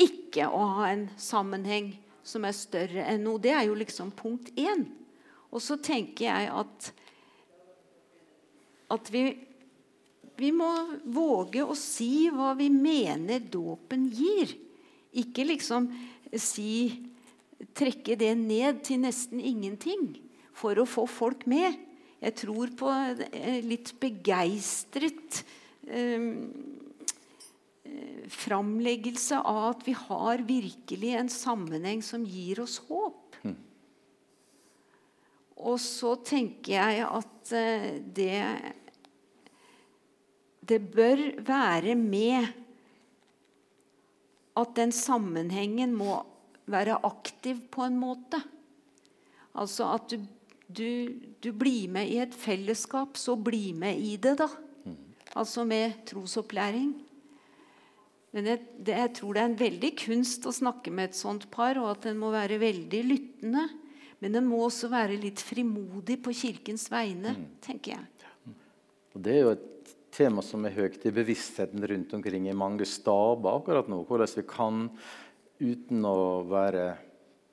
[0.00, 1.92] ikke å ha en sammenheng
[2.24, 3.40] som er større enn noe.
[3.42, 4.86] Det er jo liksom punkt én.
[5.52, 6.88] Og så tenker jeg at,
[8.96, 9.26] at vi,
[10.40, 10.70] vi må
[11.12, 14.56] våge å si hva vi mener dåpen gir.
[15.12, 15.90] Ikke liksom
[16.32, 16.72] si
[17.78, 20.16] Trekke det ned til nesten ingenting
[20.58, 21.76] for å få folk med.
[22.18, 22.90] Jeg tror på
[23.62, 25.38] litt begeistret
[25.86, 26.42] um,
[28.32, 33.36] framleggelse av at vi har virkelig en sammenheng som gir oss håp.
[33.42, 33.56] Mm.
[35.62, 38.38] Og så tenker jeg at uh, det
[40.62, 42.46] Det bør være med
[44.56, 46.20] at den sammenhengen må
[46.70, 48.38] være aktiv på en måte.
[49.58, 50.22] Altså at du,
[50.68, 50.88] du,
[51.42, 54.48] du blir med i et fellesskap, så bli med i det, da.
[54.86, 54.96] Mm.
[55.34, 56.92] Altså med trosopplæring.
[58.32, 61.50] Men jeg, det, jeg, tror det er en veldig kunst å snakke med et sånt
[61.52, 63.66] par, og at en må være veldig lyttende.
[64.22, 67.44] Men en må også være litt frimodig på Kirkens vegne, mm.
[67.64, 68.56] tenker jeg.
[69.12, 72.86] Og Det er jo et tema som er høyt i bevisstheten rundt omkring i mange
[72.88, 74.02] staber akkurat nå.
[74.08, 74.84] Hvordan vi kan,
[75.62, 76.86] uten å være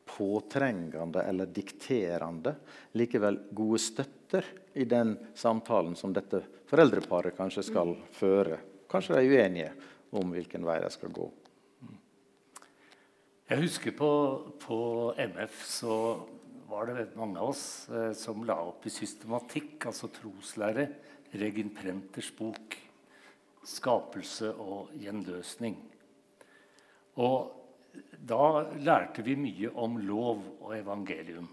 [0.09, 2.55] påtrengende eller dikterende,
[2.97, 4.47] likevel gode støtter
[4.79, 8.59] i den samtalen som dette foreldreparet kanskje skal føre.
[8.89, 9.71] Kanskje de er uenige,
[10.15, 11.27] om hvilken vei jeg skal gå.
[13.49, 14.09] Jeg husker på,
[14.61, 14.79] på
[15.17, 15.95] MF så
[16.69, 20.85] var det mange av oss eh, som la opp i systematikk, altså troslære,
[21.33, 22.77] Regin Prenters bok
[23.65, 25.77] 'Skapelse og gjenløsning'.
[27.21, 27.51] Og
[28.29, 31.49] da lærte vi mye om lov og evangelium.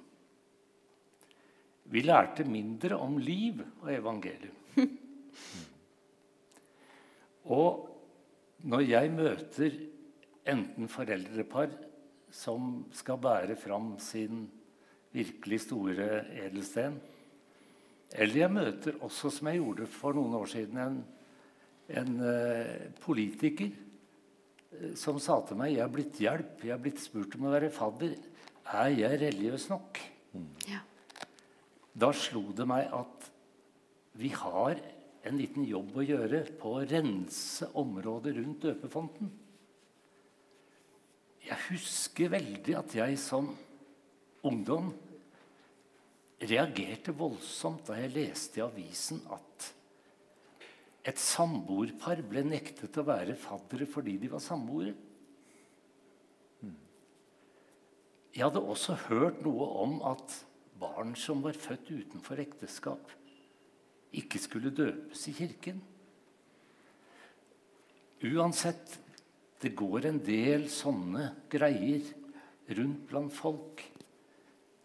[1.85, 4.57] Vi lærte mindre om liv og evangelium.
[7.47, 7.86] Og
[8.64, 9.77] når jeg møter
[10.49, 11.75] enten foreldrepar
[12.33, 14.47] som skal bære fram sin
[15.14, 16.99] virkelig store edelsten,
[18.14, 20.99] eller jeg møter også, som jeg gjorde for noen år siden, en,
[22.01, 27.03] en uh, politiker uh, som sa til meg jeg har blitt hjelp, jeg har blitt
[27.03, 28.14] spurt om å være fadder.
[28.66, 30.01] Er jeg religiøs nok?
[30.35, 30.53] Mm.
[30.71, 30.83] Ja.
[31.97, 33.31] Da slo det meg at
[34.16, 34.81] vi har
[35.27, 39.33] en liten jobb å gjøre på å rense området rundt døpefonten.
[41.47, 43.53] Jeg husker veldig at jeg som
[44.47, 44.93] ungdom
[46.43, 49.73] reagerte voldsomt da jeg leste i avisen at
[51.07, 54.95] et samboerpar ble nektet å være faddere fordi de var samboere.
[58.35, 60.35] Jeg hadde også hørt noe om at
[60.77, 63.15] barn som var født utenfor ekteskap,
[64.14, 65.81] ikke skulle døpes i kirken.
[68.27, 68.99] Uansett,
[69.61, 72.07] det går en del sånne greier
[72.77, 73.83] rundt blant folk.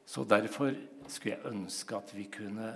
[0.06, 0.76] Så derfor
[1.08, 2.72] skulle jeg ønske at vi kunne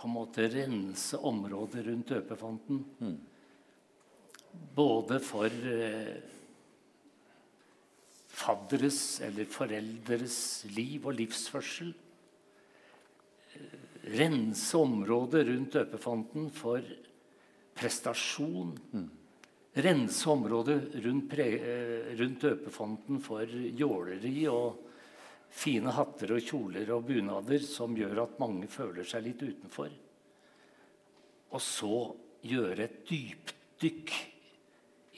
[0.00, 2.84] på en måte rense området rundt døpefonten.
[3.00, 3.18] Mm.
[4.76, 6.16] Både for eh,
[8.32, 10.38] fadderes eller foreldres
[10.72, 11.92] liv og livsførsel.
[14.10, 16.82] Rense området rundt døpefanten for
[17.78, 18.72] prestasjon.
[18.92, 19.08] Mm.
[19.72, 24.80] Rense området rundt, pre, eh, rundt døpefanten for jåleri og
[25.50, 29.94] fine hatter og kjoler og bunader som gjør at mange føler seg litt utenfor.
[31.54, 31.94] Og så
[32.42, 34.14] gjøre et dypdykk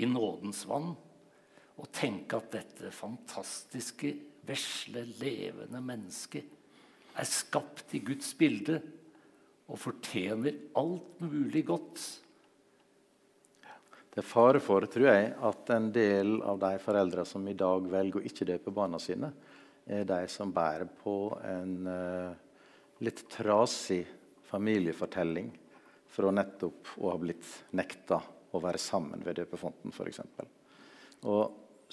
[0.05, 0.93] i nådens vann
[1.81, 4.13] og tenke at dette fantastiske,
[4.45, 6.62] vesle, levende mennesket
[7.19, 8.81] er skapt i Guds bilde
[9.73, 12.03] og fortjener alt mulig godt.
[14.13, 17.87] Det er fare for, tror jeg, at en del av de foreldrene som i dag
[17.89, 19.33] velger å ikke døpe barna sine,
[19.89, 21.17] er de som bærer på
[21.49, 22.35] en uh,
[23.03, 24.05] litt trasig
[24.51, 25.49] familiefortelling
[26.13, 28.21] for å nettopp å ha blitt nekta
[28.53, 30.21] å være sammen ved døpefonten, f.eks.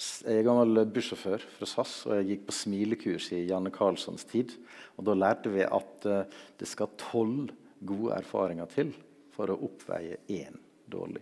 [0.00, 4.54] Jeg er gammel bussjåfør fra SAS, og jeg gikk på smilekurs i Janne Karlssons tid.
[4.96, 6.22] og Da lærte vi at uh,
[6.56, 7.50] det skal tolv
[7.84, 8.94] gode erfaringer til
[9.34, 10.56] for å oppveie én
[10.88, 11.20] dårlig.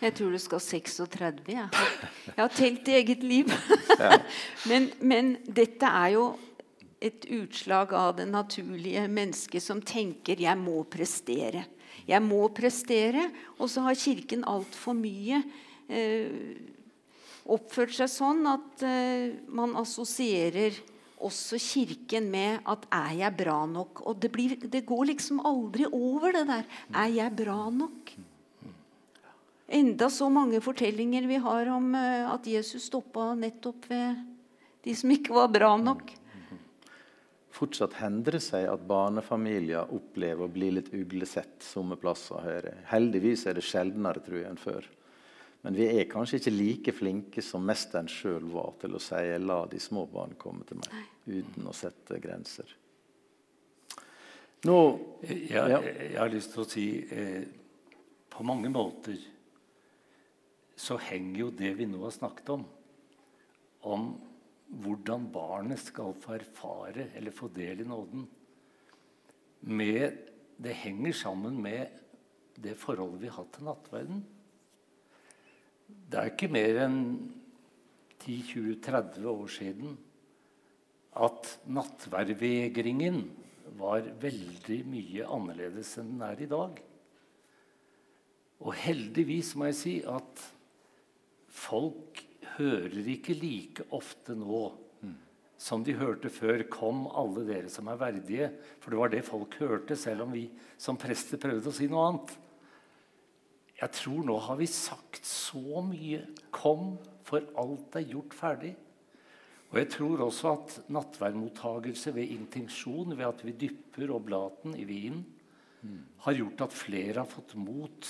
[0.00, 1.42] Jeg tror det skal 36.
[1.52, 1.90] Jeg har,
[2.32, 3.52] jeg har telt i eget liv.
[4.70, 6.24] men, men, dette er jo
[7.00, 11.66] et utslag av det naturlige mennesket som tenker 'jeg må prestere'.
[12.08, 13.30] Jeg må prestere.
[13.58, 15.42] Og så har Kirken altfor mye
[15.88, 16.32] eh,
[17.50, 20.78] oppført seg sånn at eh, man assosierer
[21.20, 25.84] også Kirken med at 'er jeg bra nok?' Og det, blir, det går liksom aldri
[25.92, 26.64] over, det der.
[26.94, 28.16] 'Er jeg bra nok?'
[29.70, 34.24] enda så mange fortellinger vi har om eh, at Jesus stoppa nettopp ved
[34.84, 36.16] de som ikke var bra nok.
[37.54, 42.40] Fortsatt hender det seg at barnefamilier opplever å bli litt uglesett somme plasser.
[42.40, 42.74] Høyre.
[42.88, 44.86] Heldigvis er det sjeldnere tror jeg, enn før.
[45.60, 49.66] Men vi er kanskje ikke like flinke som mesteren sjøl var til å si 'la
[49.68, 52.76] de små barn komme til meg', uten å sette grenser.
[54.64, 54.76] Nå,
[55.24, 57.44] jeg, jeg, jeg har lyst til å si eh,
[58.28, 59.20] på mange måter
[60.80, 62.64] så henger jo det vi nå har snakket om,
[63.84, 64.10] om
[64.80, 68.26] hvordan barnet skal få erfare eller få del i nåden,
[69.60, 70.20] med,
[70.56, 71.98] det henger sammen med
[72.60, 74.22] det forholdet vi har hatt til nattverden.
[76.10, 77.00] Det er ikke mer enn
[78.20, 79.98] 10-20-30 år siden
[81.20, 83.22] at nattverdvegringen
[83.80, 86.80] var veldig mye annerledes enn den er i dag.
[88.60, 90.48] Og heldigvis må jeg si at
[91.50, 92.20] Folk
[92.56, 94.68] hører ikke like ofte nå
[95.60, 98.52] som de hørte før 'Kom, alle dere som er verdige'.
[98.80, 102.06] For det var det folk hørte, selv om vi som prester prøvde å si noe
[102.08, 102.38] annet.
[103.80, 106.26] Jeg tror nå har vi sagt så mye.
[106.52, 108.76] 'Kom, for alt er gjort ferdig'.
[109.70, 115.24] Og jeg tror også at nattverdmottagelse ved intensjon, ved at vi dypper oblaten i vinen,
[116.18, 118.08] har gjort at flere har fått mot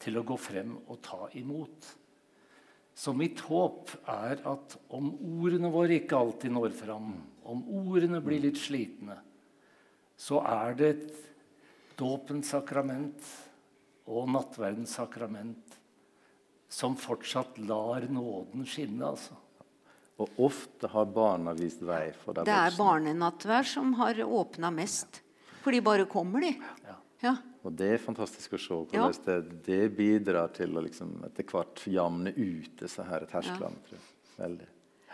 [0.00, 1.94] til å gå frem og ta imot.
[2.94, 7.12] Så mitt håp er at om ordene våre ikke alltid når fram,
[7.46, 9.20] om ordene blir litt slitne,
[10.18, 11.20] så er det et
[11.98, 13.22] dåpens sakrament
[14.08, 15.76] og nattverdens sakrament
[16.68, 19.04] som fortsatt lar nåden skinne.
[19.12, 19.36] altså.
[20.18, 24.70] Og ofte har barna vist vei for de Det er barnenattverd barnenattvær som har åpna
[24.74, 25.20] mest.
[25.62, 26.54] For de bare kommer, de.
[27.22, 27.36] Ja.
[27.66, 29.06] Og det er fantastisk å se Ja.
[29.08, 33.76] hvordan det, det bidrar til å liksom etter hvert jamne ut disse her tersklene.
[33.88, 34.06] tror jeg.
[34.38, 34.68] Veldig.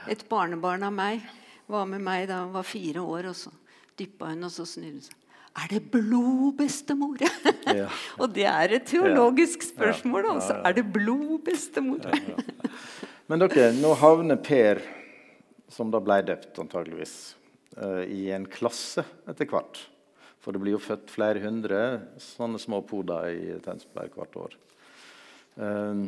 [0.09, 1.23] Et barnebarn av meg
[1.67, 3.51] var med meg da hun var fire år, og så
[3.97, 5.17] dyppa hun, og så snudde hun seg.
[5.55, 7.21] Er det blod, bestemor?
[7.71, 7.87] Ja.
[8.21, 10.59] og det er et teologisk spørsmål, altså.
[10.67, 12.03] Er det blod, bestemor?
[13.31, 14.83] Men dere, nå havner Per,
[15.71, 17.15] som da ble døpt antageligvis,
[17.79, 19.79] eh, i en klasse etter hvert.
[20.43, 21.79] For det blir jo født flere hundre
[22.21, 24.59] sånne små poder i Tønsberg hvert år.
[25.63, 26.03] Eh,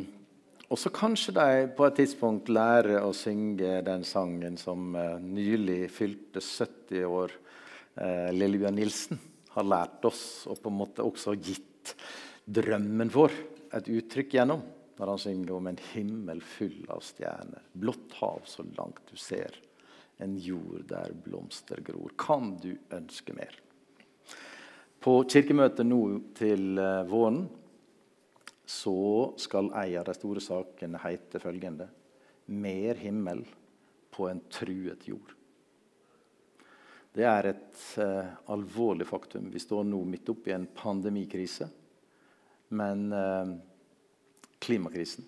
[0.67, 5.85] og så kanskje de på et tidspunkt lærer å synge den sangen som eh, nylig
[5.95, 7.39] fylte 70 år,
[7.95, 9.23] eh, Lillebjørn Nilsen
[9.57, 11.93] har lært oss, og på en måte også gitt
[12.45, 13.33] drømmen vår
[13.77, 14.63] et uttrykk gjennom.
[14.97, 19.53] Når han synger om en himmel full av stjerner, blått hav så langt du ser,
[20.17, 22.15] en jord der blomster gror.
[22.17, 23.53] Kan du ønske mer?
[24.97, 26.01] På kirkemøtet nå
[26.37, 27.43] til eh, våren
[28.67, 28.97] så
[29.39, 31.87] skal ei av de store sakene heite følgende
[32.47, 33.43] Mer himmel
[34.15, 35.36] på en truet jord.
[37.17, 39.47] Det er et uh, alvorlig faktum.
[39.53, 41.65] Vi står nå midt oppi en pandemikrise.
[42.77, 43.55] Men uh,
[44.61, 45.25] klimakrisen,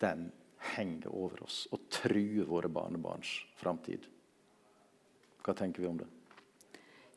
[0.00, 0.28] den
[0.76, 4.04] henger over oss og truer våre barnebarns framtid.
[5.42, 6.06] Hva tenker vi om det?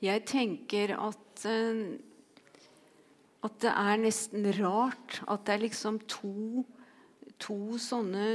[0.04, 1.86] Jeg tenker at uh,
[3.44, 6.64] at det er nesten rart at det er liksom to,
[7.44, 8.28] to sånne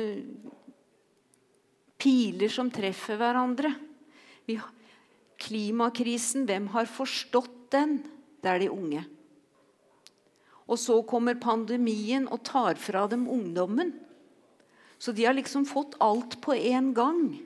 [1.98, 3.72] piler som treffer hverandre.
[4.44, 4.74] Vi, har-
[5.38, 8.00] klimakrisen, hvem har forstått den?
[8.42, 9.04] Det er de unge.
[10.68, 13.94] Og så kommer pandemien og tar fra dem ungdommen.
[14.98, 17.38] Så de har liksom fått alt på én gang.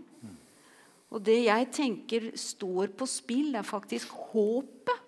[1.13, 4.99] Og det jeg tenker står på spill, er faktisk håpet.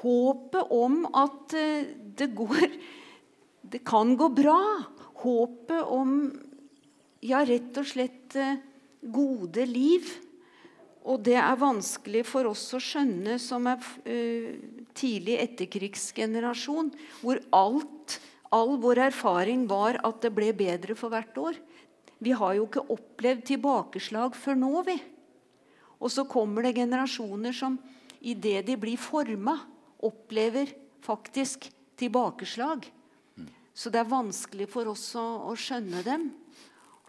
[0.00, 2.68] Håpet om at eh, det går
[3.66, 4.60] Det kan gå bra.
[5.24, 6.10] Håpet om
[7.26, 8.60] ja, rett og slett eh,
[9.02, 10.06] gode liv.
[11.06, 14.48] Og det er vanskelig for oss å skjønne som er uh,
[14.96, 16.90] tidlig etterkrigsgenerasjon,
[17.22, 18.18] hvor alt,
[18.54, 21.60] all vår erfaring var at det ble bedre for hvert år.
[22.18, 24.96] Vi har jo ikke opplevd tilbakeslag før nå, vi.
[26.00, 27.78] Og så kommer det generasjoner som
[28.20, 29.58] idet de blir forma,
[30.02, 30.72] opplever
[31.04, 32.84] faktisk tilbakeslag.
[33.76, 36.30] Så det er vanskelig for oss å, å skjønne dem.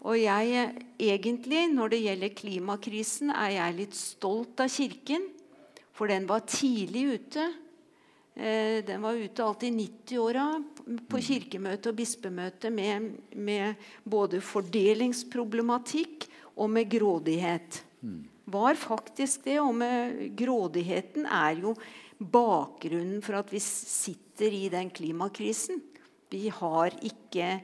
[0.06, 0.68] Og jeg,
[1.02, 5.24] egentlig, når det gjelder klimakrisen, er jeg litt stolt av Kirken.
[5.98, 7.48] For den var tidlig ute.
[8.38, 10.46] Eh, den var ute alt i 90-åra
[11.10, 17.80] på kirkemøte og bispemøte med, med både fordelingsproblematikk og med grådighet.
[18.48, 19.58] Var faktisk det.
[19.58, 21.74] Og med grådigheten er jo
[22.18, 25.82] bakgrunnen for at vi sitter i den klimakrisen.
[26.30, 27.58] Vi har ikke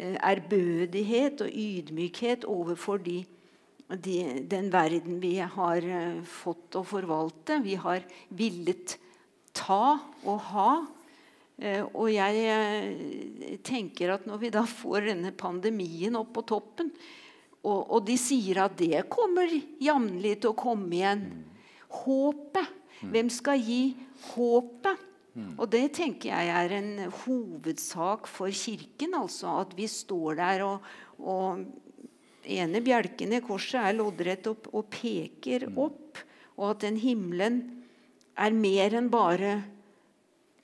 [0.00, 3.20] ærbødighet og ydmykhet overfor de,
[4.02, 4.16] de,
[4.50, 7.60] den verden vi har eh, fått å forvalte.
[7.62, 8.96] Vi har villet
[9.54, 10.70] ta og ha.
[11.62, 16.90] Eh, og jeg eh, tenker at når vi da får denne pandemien opp på toppen,
[17.64, 19.48] og, og de sier at det kommer
[19.80, 21.26] jevnlig til å komme igjen
[21.94, 22.80] Håpet.
[23.04, 23.94] Hvem skal gi
[24.32, 24.98] håpet?
[25.34, 26.90] Og det tenker jeg er en
[27.24, 29.16] hovedsak for Kirken.
[29.18, 30.84] altså At vi står der og,
[31.18, 31.64] og
[32.44, 36.22] ene bjelken i korset er loddrett opp og peker opp.
[36.54, 37.62] Og at den himmelen
[38.38, 39.56] er mer enn bare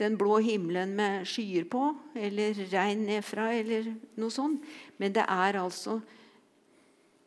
[0.00, 4.64] den blå himmelen med skyer på, eller regn nedfra, eller noe sånt.
[4.96, 5.98] Men det er altså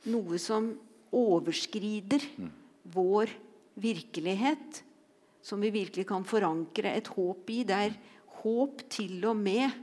[0.10, 0.72] noe som
[1.14, 2.24] overskrider
[2.96, 3.30] vår
[3.84, 4.82] virkelighet.
[5.44, 7.64] Som vi virkelig kan forankre et håp i.
[7.68, 7.98] Det er
[8.44, 9.82] håp til og med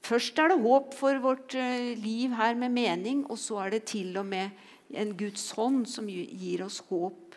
[0.00, 3.82] Først er det håp for vårt eh, liv her med mening, og så er det
[3.90, 4.48] til og med
[4.96, 7.36] en Guds hånd som gir oss håp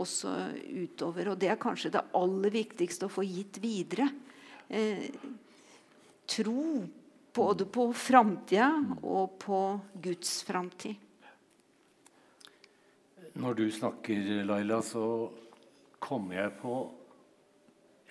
[0.00, 0.32] også
[0.84, 1.32] utover.
[1.32, 4.10] Og det er kanskje det aller viktigste å få gitt videre.
[4.68, 5.08] Eh,
[6.28, 6.82] tro
[7.32, 8.68] både på framtida
[9.02, 9.62] og på
[10.04, 11.08] Guds framtid.
[13.32, 15.04] Når du snakker, Laila, så
[16.02, 16.74] kommer jeg på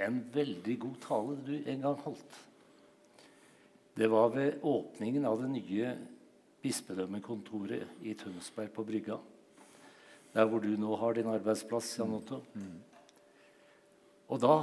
[0.01, 2.37] en veldig god tale du en gang holdt.
[3.97, 5.91] Det var ved åpningen av det nye
[6.63, 9.17] bispedømmekontoret i Tønsberg på Brygga.
[10.31, 12.39] Der hvor du nå har din arbeidsplass, Jan Otto.
[14.31, 14.55] Og da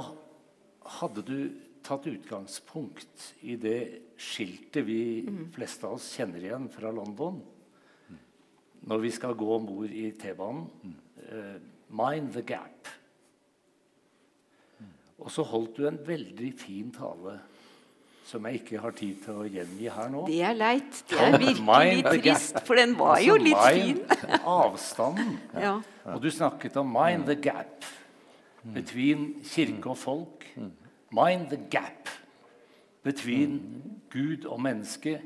[0.97, 1.37] hadde du
[1.85, 3.81] tatt utgangspunkt i det
[4.19, 5.01] skiltet vi
[5.53, 7.39] fleste av oss kjenner igjen fra London.
[8.79, 10.95] når vi skal gå om bord i T-banen
[11.29, 11.59] Uh,
[11.89, 12.87] Mind the gap.
[15.19, 17.39] Og så holdt du en veldig fin tale
[18.29, 20.19] som jeg ikke har tid til å gjengi her nå.
[20.29, 20.99] Det er leit.
[21.09, 24.01] Det er virkelig Mind trist, for den var jo litt litt fin.
[24.03, 25.31] mind, avstanden.
[25.57, 25.71] Ja.
[26.13, 27.87] Og du snakket om 'mind the gap'
[28.73, 30.45] between kirke og folk.
[31.11, 32.09] Mind the gap
[33.03, 35.21] between Gud og menneske.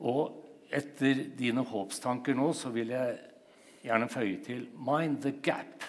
[0.00, 0.38] Og
[0.72, 3.18] etter dine håpstanker nå så vil jeg
[3.84, 5.86] gjerne føye til 'mind the gap'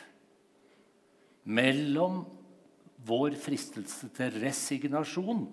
[1.44, 2.26] mellom
[3.08, 5.44] vår fristelse til resignasjon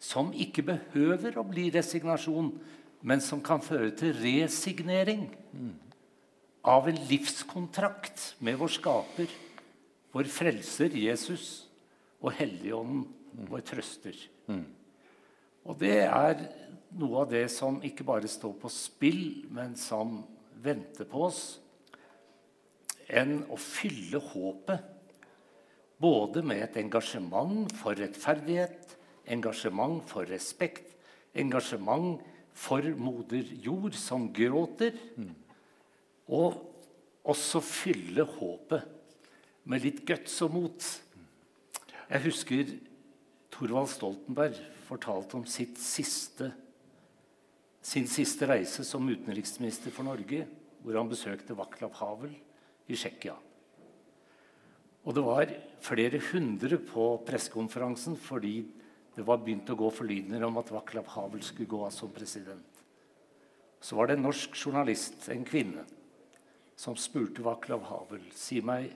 [0.00, 2.50] som ikke behøver å bli resignasjon,
[3.04, 5.26] men som kan føre til resignering
[6.64, 9.32] av en livskontrakt med vår skaper,
[10.12, 11.46] vår frelser Jesus
[12.20, 13.06] og Helligånden,
[13.48, 14.16] vår trøster.
[15.64, 16.40] Og det er
[16.98, 20.22] noe av det som ikke bare står på spill, men som
[20.60, 21.42] venter på oss.
[23.10, 24.99] Enn å fylle håpet
[26.00, 28.96] både med et engasjement for rettferdighet,
[29.30, 30.94] engasjement for respekt,
[31.36, 32.20] engasjement
[32.56, 34.96] for moder jord som gråter,
[36.30, 36.56] og
[37.30, 38.86] også fylle håpet
[39.68, 40.86] med litt guts og mot.
[42.10, 42.72] Jeg husker
[43.52, 44.56] Thorvald Stoltenberg
[44.88, 46.50] fortalte om siste,
[47.80, 50.46] sin siste reise som utenriksminister for Norge,
[50.80, 52.32] hvor han besøkte Vaklav Havel
[52.88, 53.36] i Tsjekkia.
[55.06, 58.58] Og det var flere hundre på pressekonferansen fordi
[59.16, 62.66] det var begynt å gå forlydender om at Vaklav Havel skulle gå av som president.
[63.80, 65.86] Så var det en norsk journalist, en kvinne,
[66.76, 68.92] som spurte Vaklav Havel si meg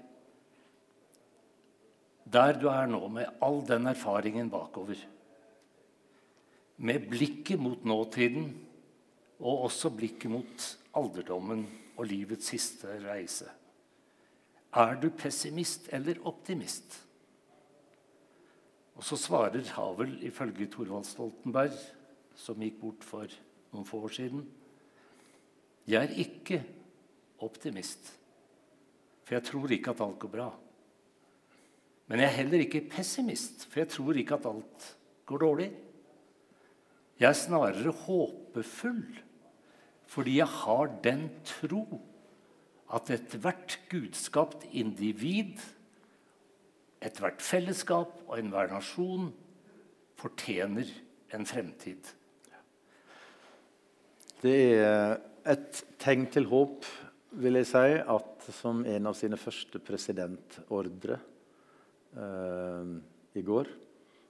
[2.24, 4.96] Der du er nå, med all den erfaringen bakover,
[6.76, 8.48] med blikket mot nåtiden
[9.44, 10.64] og også blikket mot
[10.96, 11.66] alderdommen
[11.98, 13.50] og livets siste reise
[14.74, 16.98] er du pessimist eller optimist?
[18.94, 21.74] Og så svarer Havel, ifølge Thorvald Stoltenberg,
[22.38, 23.30] som gikk bort for
[23.74, 24.44] noen få år siden
[25.86, 26.60] Jeg er ikke
[27.44, 28.14] optimist,
[29.24, 30.48] for jeg tror ikke at alt går bra.
[32.08, 34.88] Men jeg er heller ikke pessimist, for jeg tror ikke at alt
[35.28, 35.68] går dårlig.
[37.20, 39.04] Jeg er snarere håpefull,
[40.06, 41.84] fordi jeg har den tro
[42.94, 45.58] at ethvert gudskapt individ,
[47.04, 49.32] ethvert fellesskap og enhver nasjon
[50.20, 50.88] fortjener
[51.34, 52.12] en fremtid.
[54.44, 55.16] Det er
[55.48, 56.86] et tegn til håp,
[57.40, 61.16] vil jeg si, at som en av sine første presidentordre
[62.14, 62.92] eh,
[63.34, 63.70] i går,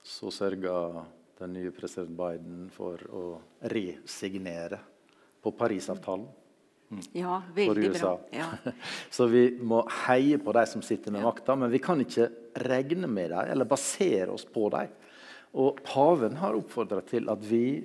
[0.05, 1.05] så sørga
[1.41, 3.25] den nye president Biden for å
[3.75, 4.79] resignere
[5.43, 6.27] på Parisavtalen.
[7.13, 8.21] Ja, for veldig bra.
[8.35, 8.47] Ja.
[9.11, 12.29] Så vi må heie på de som sitter med makta, men vi kan ikke
[12.65, 14.89] regne med dem eller basere oss på dem.
[15.55, 17.85] Og paven har oppfordra til at vi,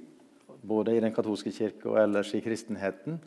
[0.62, 3.20] både i den katolske kirke og ellers i kristenheten,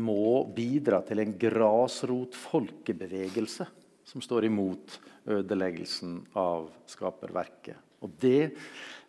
[0.00, 3.66] må bidra til en grasrotfolkebevegelse
[4.04, 4.98] som står imot
[5.30, 7.76] ødeleggelsen av skaperverket.
[8.02, 8.52] Og det,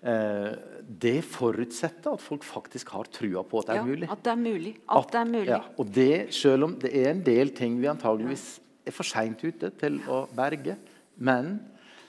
[0.05, 0.51] eh,
[0.85, 4.09] det forutsetter at folk faktisk har trua på at det er Ja, mulig.
[4.11, 4.75] at det er mulig.
[4.87, 5.47] At det er mulig.
[5.47, 9.41] Ja, og det, selv om det er en del ting vi antageligvis er for seint
[9.43, 10.77] ute til å berge,
[11.17, 11.59] men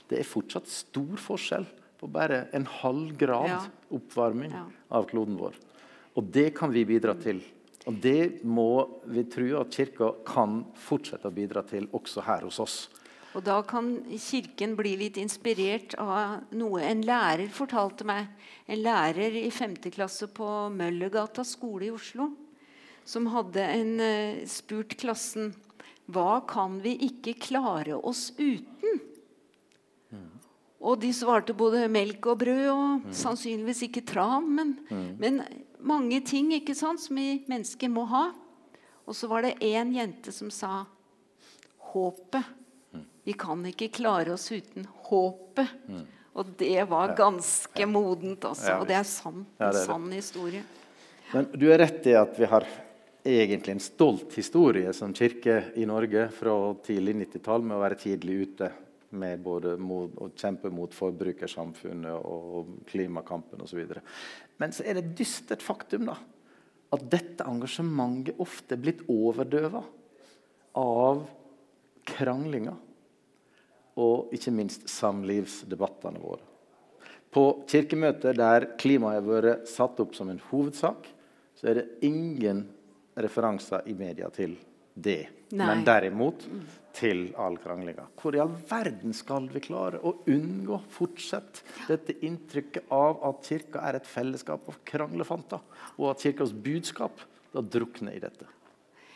[0.08, 1.64] det er fortsatt stor forskjell
[1.98, 3.60] på bare en halv grad Ja.
[3.90, 4.66] oppvarming Ja.
[4.90, 5.54] av kloden vår.
[6.16, 7.40] Og det kan vi bidra til.
[7.84, 12.60] Og det må vi tro at Kirka kan fortsette å bidra til også her hos
[12.62, 12.76] oss.
[13.34, 18.30] Og da kan Kirken bli litt inspirert av noe en lærer fortalte meg.
[18.70, 19.76] En lærer i 5.
[19.94, 22.30] klasse på Møllergata skole i Oslo.
[23.04, 25.52] Som hadde en, eh, spurt klassen
[26.12, 29.00] hva kan vi ikke klare oss uten?
[30.84, 34.50] Og de svarte både melk og brød og sannsynligvis ikke tran.
[34.52, 34.74] Men,
[35.16, 35.40] men
[35.84, 38.26] mange ting ikke sant, som vi mennesker må ha.
[39.04, 40.84] Og så var det én jente som sa
[41.92, 42.44] håpet.
[43.24, 45.70] Vi kan ikke klare oss uten håpet.
[46.34, 48.72] Og det var ganske modent, altså.
[48.72, 49.46] Ja, Og det er sant.
[49.60, 49.84] Ja, En det er det.
[49.86, 50.64] sann historie.
[51.32, 52.66] Men du er rett i at vi har
[53.24, 58.40] egentlig en stolt historie som kirke i Norge fra tidlig 90-tall med å være tidlig
[58.48, 58.68] ute
[59.16, 63.84] med både mot, å kjempe mot forbrukersamfunnet og klimakampen osv.
[64.60, 66.18] Men så er det et dystert faktum da,
[66.94, 69.82] at dette engasjementet ofte er blitt overdøva
[70.78, 71.24] av
[72.06, 72.74] kranglinga
[74.00, 76.42] og ikke minst samlivsdebattene våre.
[77.34, 81.08] På kirkemøter der klimaet har vært satt opp som en hovedsak,
[81.58, 82.64] så er det ingen
[83.18, 84.54] referanser i media til
[84.94, 85.26] det.
[85.54, 85.66] Nei.
[85.66, 86.46] Men derimot
[86.94, 88.06] til all kranglinga.
[88.20, 93.82] Hvor i all verden skal vi klare å unngå fortsatt dette inntrykket av at kirka
[93.88, 95.62] er et fellesskap av kranglefanter,
[95.98, 97.24] og at kirkas budskap
[97.54, 98.46] da drukner i dette?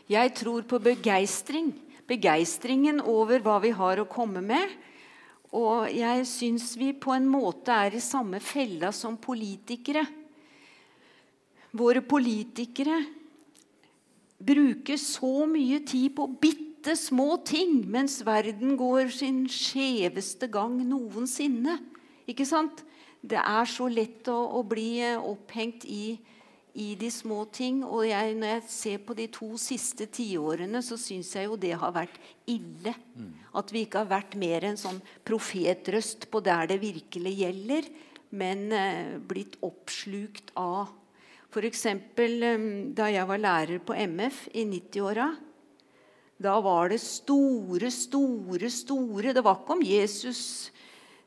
[0.08, 1.72] Jeg tror på begeistring.
[2.08, 4.70] Begeistringen over hva vi har å komme med.
[5.56, 10.04] Og jeg syns vi på en måte er i samme fella som politikere.
[11.76, 13.02] Våre politikere
[14.38, 21.78] bruker så mye tid på bitte små ting, mens verden går sin skjeveste gang noensinne.
[22.28, 22.84] Ikke sant?
[23.20, 26.18] Det er så lett å, å bli eh, opphengt i,
[26.78, 27.82] i de små ting.
[27.84, 31.74] Og jeg, når jeg ser på de to siste tiårene, så syns jeg jo det
[31.80, 32.94] har vært ille.
[33.58, 37.90] At vi ikke har vært mer en sånn profetrøst på der det virkelig gjelder,
[38.38, 40.94] men eh, blitt oppslukt av
[41.48, 41.84] F.eks.
[41.88, 42.64] Eh,
[42.94, 45.30] da jeg var lærer på MF i 90-åra.
[46.38, 50.70] Da var det store, store, store Det var ikke om Jesus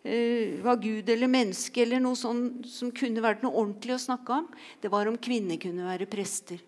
[0.04, 4.42] eh, var Gud eller menneske eller noe sånt som kunne vært noe ordentlig å snakke
[4.42, 4.48] om.
[4.80, 6.64] Det var om kvinner kunne være prester.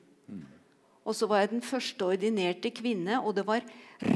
[1.03, 3.63] Og så var jeg den første ordinerte kvinne, og det var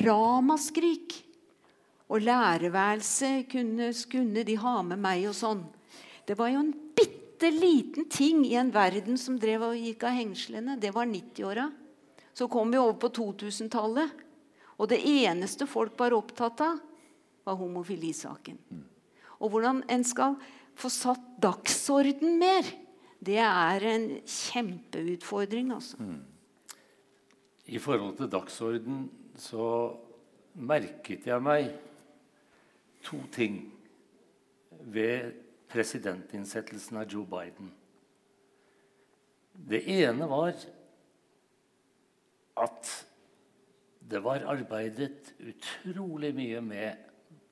[0.05, 1.17] ramaskrik.
[2.07, 5.65] Og lærerværelset kunne, kunne de ha med meg og sånn.
[6.27, 10.15] Det var jo en bitte liten ting i en verden som drev og gikk av
[10.15, 10.77] hengslene.
[10.79, 11.67] Det var 90-åra.
[12.37, 14.11] Så kom vi over på 2000-tallet,
[14.77, 16.77] og det eneste folk var opptatt av,
[17.47, 18.59] var homofilisaken.
[19.41, 20.35] Og hvordan en skal
[20.77, 22.67] få satt dagsorden mer,
[23.17, 25.73] det er en kjempeutfordring.
[25.73, 25.97] altså.
[27.65, 29.01] I forhold til dagsorden
[29.41, 29.65] så
[30.53, 31.73] merket jeg meg
[33.07, 33.63] to ting
[34.93, 35.33] ved
[35.73, 37.73] presidentinnsettelsen av Joe Biden.
[39.57, 40.53] Det ene var
[42.63, 42.91] at
[44.07, 47.07] det var arbeidet utrolig mye med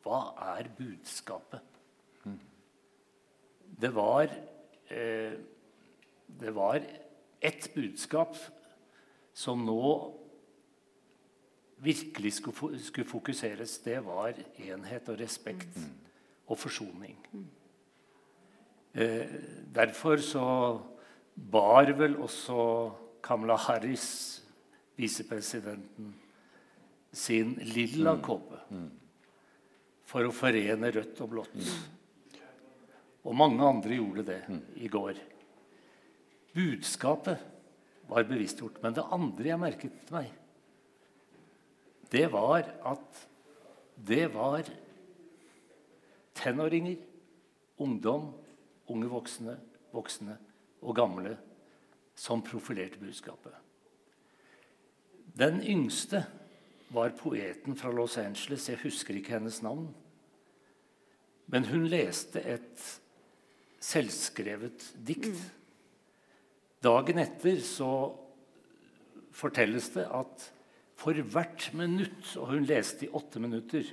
[0.06, 0.22] hva
[0.56, 1.64] er budskapet?
[3.82, 4.30] Det var
[4.90, 5.34] eh,
[6.26, 6.82] Det var
[7.42, 8.38] ett budskap
[9.34, 10.16] som nå
[11.78, 13.78] virkelig skulle, fokuseres.
[13.80, 15.78] Det var enhet og respekt
[16.48, 17.18] og forsoning.
[18.94, 19.28] Eh,
[19.76, 20.48] derfor så
[21.36, 22.92] bar vel også
[23.24, 24.45] Kamala Harris,
[24.96, 26.14] visepresidenten,
[27.16, 28.60] sin lilla kåpe
[30.06, 31.70] for å forene rødt og blått.
[33.26, 34.42] Og mange andre gjorde det
[34.84, 35.18] i går.
[36.56, 37.42] Budskapet
[38.08, 38.82] var bevisstgjort.
[38.84, 40.30] Men det andre jeg merket meg,
[42.14, 43.24] det var at
[43.96, 44.68] det var
[46.38, 47.00] tenåringer,
[47.82, 48.30] ungdom,
[48.92, 49.58] unge voksne,
[49.96, 50.38] voksne
[50.86, 51.34] og gamle
[52.16, 53.65] som profilerte budskapet.
[55.36, 56.24] Den yngste
[56.90, 58.70] var poeten fra Los Angeles.
[58.70, 59.90] Jeg husker ikke hennes navn.
[61.52, 62.86] Men hun leste et
[63.84, 65.36] selvskrevet dikt.
[66.84, 67.90] Dagen etter så
[69.36, 70.52] fortelles det at
[70.96, 73.84] for hvert minutt Og hun leste i åtte minutter.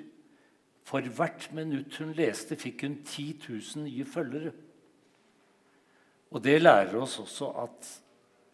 [0.86, 4.52] For hvert minutt hun leste, fikk hun 10 000 nye følgere.
[6.30, 7.90] Og det lærer oss også at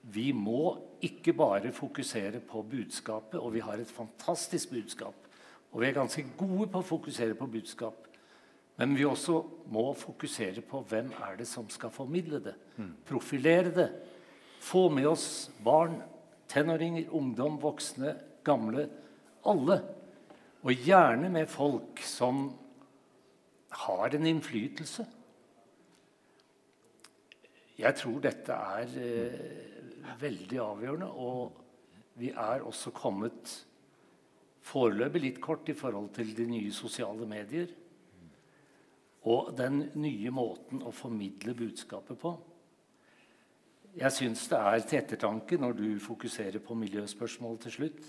[0.02, 5.14] vi må ikke bare fokusere på budskapet, og vi har et fantastisk budskap.
[5.72, 8.06] Og vi er ganske gode på å fokusere på budskap.
[8.78, 9.40] Men vi også
[9.74, 12.54] må fokusere på hvem er det som skal formidle det.
[13.08, 13.88] Profilere det.
[14.62, 15.98] Få med oss barn,
[16.48, 18.14] tenåringer, ungdom, voksne,
[18.46, 18.88] gamle.
[19.44, 19.80] Alle.
[20.62, 22.48] Og gjerne med folk som
[23.84, 25.06] har en innflytelse.
[27.78, 29.77] Jeg tror dette er eh,
[30.20, 31.64] veldig avgjørende, og
[32.18, 33.52] vi er også kommet
[34.68, 37.70] foreløpig litt kort i forhold til de nye sosiale medier.
[39.28, 42.32] Og den nye måten å formidle budskapet på.
[43.98, 48.02] Jeg syns det er til ettertanke, når du fokuserer på miljøspørsmål til slutt,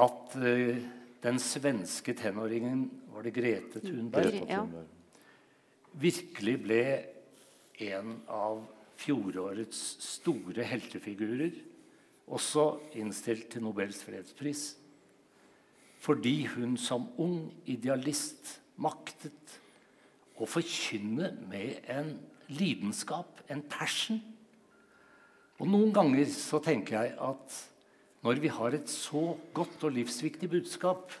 [0.00, 0.80] at eh,
[1.22, 4.36] den svenske tenåringen Var det Grete Thunberg?
[4.48, 4.62] Ja.
[5.98, 6.84] virkelig ble
[7.90, 8.62] en av
[9.00, 11.54] fjorårets store heltefigurer,
[12.30, 12.66] også
[13.00, 14.74] innstilt til Nobels fredspris.
[16.00, 19.58] Fordi hun som ung idealist maktet
[20.40, 22.14] å forkynne med en
[22.50, 24.20] lidenskap, en passion.
[25.60, 27.58] Og noen ganger så tenker jeg at
[28.24, 31.12] når vi har et så godt og livsviktig budskap,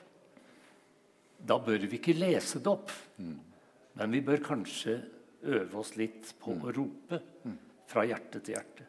[1.40, 2.92] da bør vi ikke lese det opp.
[3.20, 4.98] Men vi bør kanskje
[5.40, 7.20] øve oss litt på å rope
[7.90, 8.86] fra hjerte til hjerte.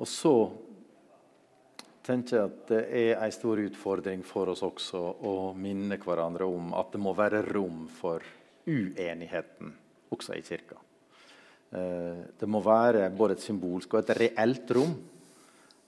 [0.00, 0.34] Og så
[2.04, 6.92] tenker at det er en stor utfordring for oss også å minne hverandre om at
[6.94, 8.24] det må være rom for
[8.66, 9.72] uenigheten
[10.10, 10.78] også i kirka.
[11.70, 14.94] Eh, det må være både et symbolsk og et reelt rom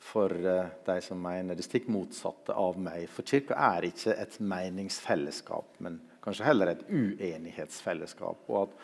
[0.02, 3.08] for eh, de som mener det stikk motsatte av meg.
[3.10, 8.44] For kirka er ikke et meningsfellesskap, men kanskje heller et uenighetsfellesskap.
[8.50, 8.76] Og at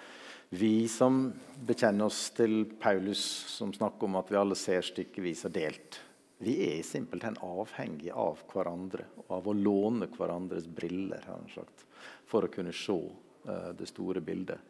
[0.48, 1.32] vi som
[1.66, 3.20] bekjenner oss til Paulus,
[3.52, 6.00] som snakker om at vi alle ser stykkevis og delt,
[6.38, 11.82] vi er simpelthen avhengige av hverandre og av å låne hverandres briller har han sagt,
[12.30, 14.62] for å kunne se uh, det store bildet.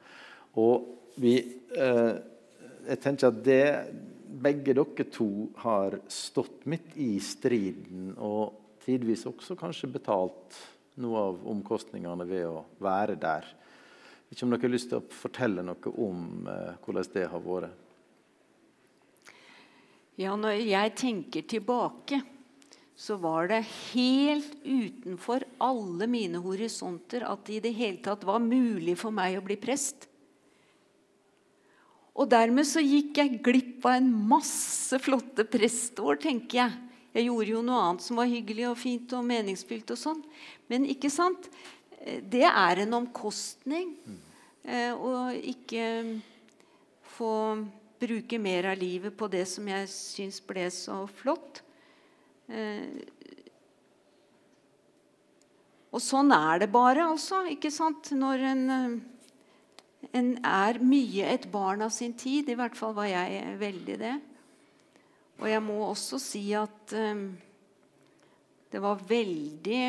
[0.59, 1.35] Og vi,
[1.76, 2.16] uh,
[2.89, 3.66] jeg tenker at det
[4.29, 5.29] begge dere to
[5.61, 10.59] har stått midt i striden og tidvis også kanskje betalt
[11.03, 13.45] noe av omkostningene ved å være der.
[14.29, 17.85] Ikke om dere har lyst til å fortelle noe om eh, hvordan det har vært?
[20.18, 22.20] Ja, når jeg tenker tilbake,
[22.99, 23.61] så var det
[23.93, 29.39] helt utenfor alle mine horisonter at det i det hele tatt var mulig for meg
[29.39, 30.09] å bli prest.
[32.18, 36.76] Og dermed så gikk jeg glipp av en masse flotte prestår, tenker jeg.
[37.14, 40.18] Jeg gjorde jo noe annet som var hyggelig og fint og meningsfylt og sånn.
[40.66, 41.47] Men ikke sant?
[42.05, 43.97] Det er en omkostning
[44.63, 45.85] eh, å ikke
[47.17, 47.33] få
[47.99, 51.63] bruke mer av livet på det som jeg syns ble så flott.
[52.47, 53.03] Eh,
[55.89, 57.43] og sånn er det bare, altså.
[57.51, 58.13] ikke sant?
[58.15, 58.99] Når en eh,
[60.15, 62.49] en er mye et barn av sin tid.
[62.49, 64.15] I hvert fall var jeg veldig det.
[65.39, 67.29] Og jeg må også si at um,
[68.73, 69.83] det var veldig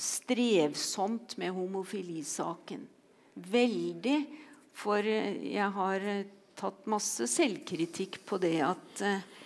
[0.00, 2.86] strevsomt med homofilisaken.
[3.34, 4.18] Veldig.
[4.74, 6.06] For jeg har
[6.58, 9.42] tatt masse selvkritikk på det at uh,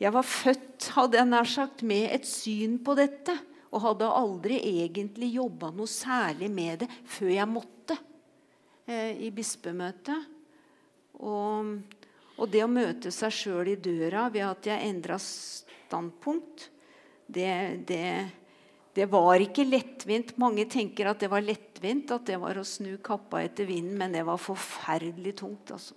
[0.00, 3.34] jeg var født hadde jeg nær sagt, med et syn på dette.
[3.70, 7.96] Og hadde aldri egentlig jobba noe særlig med det før jeg måtte
[8.88, 10.24] eh, i bispemøtet.
[11.20, 11.76] Og,
[12.38, 16.70] og, det å møte seg sjøl i døra ved at jeg endra standpunkt,
[17.30, 17.52] det,
[17.86, 18.06] det,
[18.96, 20.34] det, var ikke lettvint.
[20.40, 24.14] Mange tenker at det var lettvint, at det var å snu kappa etter vinden, men
[24.16, 25.72] det var forferdelig tungt.
[25.76, 25.96] altså.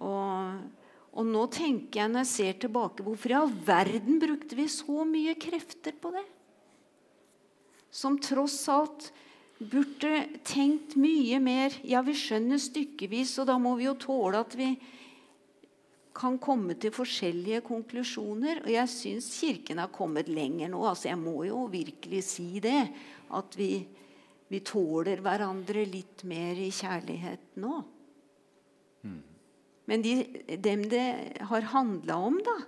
[0.00, 0.60] Og,
[1.12, 5.04] og nå tenker jeg når jeg ser tilbake, hvorfor i all verden brukte vi så
[5.08, 6.24] mye krefter på det?
[7.90, 9.10] Som tross alt
[9.60, 11.74] burde tenkt mye mer.
[11.84, 14.72] Ja, vi skjønner stykkevis, og da må vi jo tåle at vi
[16.20, 18.62] kan komme til forskjellige konklusjoner.
[18.64, 20.82] Og jeg syns Kirken har kommet lenger nå.
[20.86, 22.82] altså Jeg må jo virkelig si det.
[23.36, 23.72] At vi,
[24.50, 27.80] vi tåler hverandre litt mer i kjærlighet nå.
[29.06, 29.20] Mm.
[29.90, 30.14] Men de,
[30.60, 31.06] dem det
[31.48, 32.58] har handla om, da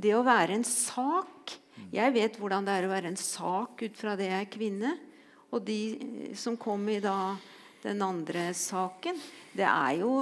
[0.00, 1.52] Det å være en sak
[1.92, 4.94] Jeg vet hvordan det er å være en sak ut fra det jeg er kvinne.
[5.50, 7.36] Og de som kom i da
[7.82, 9.20] den andre saken
[9.52, 10.14] Det er jo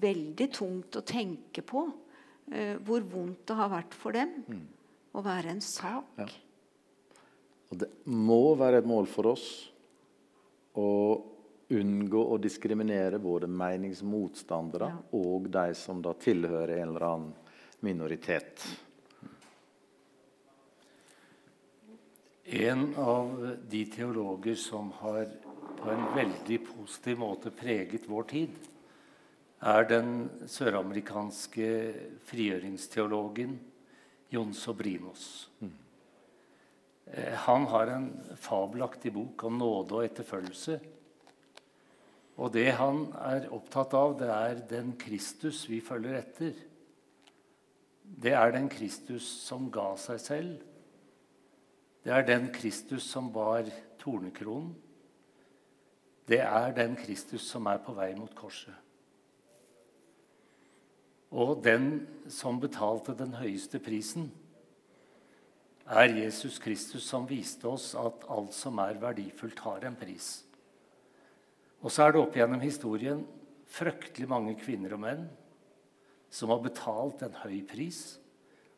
[0.00, 1.84] veldig tungt å tenke på
[2.52, 4.62] eh, hvor vondt det har vært for dem mm.
[5.16, 6.14] å være en sak.
[6.20, 6.28] Ja.
[7.70, 9.46] Og det må være et mål for oss
[10.78, 10.90] å
[11.70, 15.02] unngå å diskriminere både meningsmotstandere ja.
[15.18, 17.34] og de som da tilhører en eller annen
[17.86, 18.64] minoritet.
[22.50, 25.28] En av de teologer som har
[25.78, 28.56] på en veldig positiv måte preget vår tid,
[29.60, 30.12] er den
[30.48, 31.68] søramerikanske
[32.28, 33.58] frigjøringsteologen
[34.32, 35.50] Jon Sobrinos.
[35.60, 35.76] Mm.
[37.44, 38.08] Han har en
[38.38, 40.78] fabelaktig bok om nåde og etterfølgelse.
[42.40, 46.54] Og det han er opptatt av, det er den Kristus vi følger etter.
[48.00, 50.58] Det er den Kristus som ga seg selv
[52.04, 53.66] det er den Kristus som bar
[54.00, 54.72] tornekronen.
[56.28, 58.74] Det er den Kristus som er på vei mot korset.
[61.30, 64.30] Og den som betalte den høyeste prisen,
[65.90, 70.40] er Jesus Kristus, som viste oss at alt som er verdifullt, har en pris.
[71.82, 73.24] Og så er det opp gjennom historien
[73.70, 75.28] fryktelig mange kvinner og menn
[76.30, 78.20] som har betalt en høy pris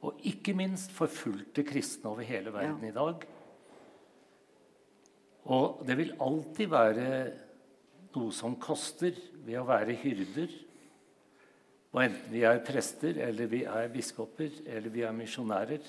[0.03, 2.91] og ikke minst forfulgte kristne over hele verden ja.
[2.91, 3.27] i dag.
[5.53, 7.09] Og det vil alltid være
[8.15, 10.51] noe som koster ved å være hyrder.
[11.93, 15.84] Og enten vi er prester, eller vi er biskoper, eller vi er misjonærer.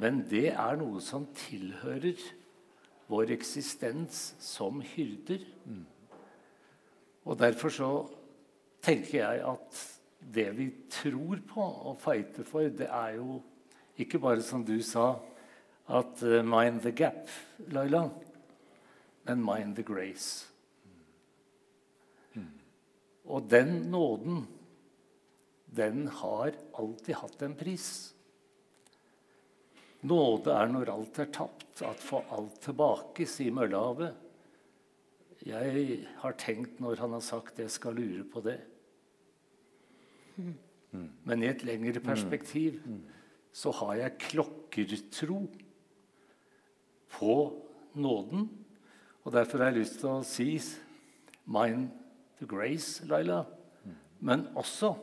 [0.00, 2.20] Men det er noe som tilhører
[3.10, 5.44] vår eksistens som hyrder.
[7.26, 7.90] Og derfor så
[8.84, 9.84] tenker jeg at
[10.34, 13.40] det vi tror på og fighter for, det er jo
[13.98, 15.14] ikke bare som du sa,
[15.88, 17.28] at uh, mind the gap,
[17.68, 18.08] Laila,
[19.24, 20.48] men mind the grace.
[23.26, 24.44] Og den nåden,
[25.66, 27.88] den har alltid hatt en pris.
[30.06, 34.14] Nåde er når alt er tapt, at få alt tilbake, sier Møllehavet.
[35.46, 38.58] Jeg har tenkt når han har sagt det, skal lure på det.
[41.26, 42.80] Men i et lengre perspektiv
[43.56, 45.40] så har jeg klokkertro
[47.16, 47.36] på
[47.96, 48.48] nåden.
[49.24, 50.50] Og derfor har jeg lyst til å si
[51.50, 51.88] mind
[52.40, 53.44] the grace, Laila.
[54.20, 54.94] Men også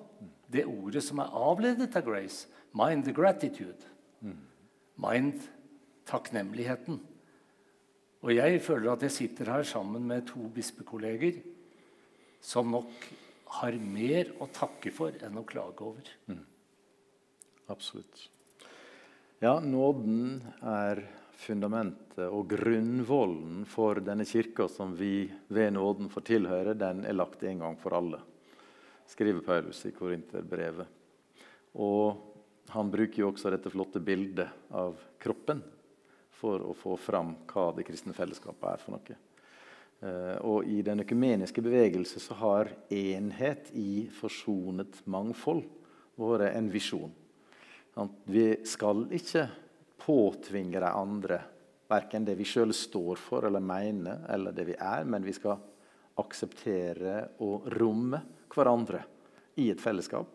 [0.54, 2.48] det ordet som er avledet av grace.
[2.74, 3.90] Mind the gratitude.
[4.98, 5.42] Mind
[6.10, 7.02] takknemligheten.
[8.24, 11.42] Og jeg føler at jeg sitter her sammen med to bispekolleger
[12.44, 13.08] som nok
[13.60, 16.08] har mer å takke for enn å klage over.
[16.28, 16.44] Mm.
[17.72, 18.28] Absolutt.
[19.44, 21.04] Ja, nåden er
[21.40, 27.44] fundamentet og grunnvollen for denne kirka som vi ved nåden får tilhøre, den er lagt
[27.44, 28.20] en gang for alle,
[29.10, 30.88] skriver Paulus i Korinterbrevet.
[31.82, 35.62] Og han bruker jo også dette flotte bildet av kroppen
[36.44, 39.18] for å få fram hva det kristne fellesskapet er for noe.
[40.04, 45.64] Eh, og i den økumeniske bevegelse så har enhet i forsonet mangfold
[46.20, 47.14] vært en visjon.
[48.26, 49.48] Vi skal ikke
[50.06, 51.40] påtvinge de andre
[51.90, 55.60] verken det vi sjøl står for eller mener, eller det vi er, men vi skal
[56.20, 58.20] akseptere og romme
[58.54, 59.02] hverandre
[59.62, 60.30] i et fellesskap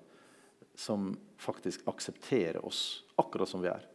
[0.79, 3.87] som faktisk aksepterer oss akkurat som vi er.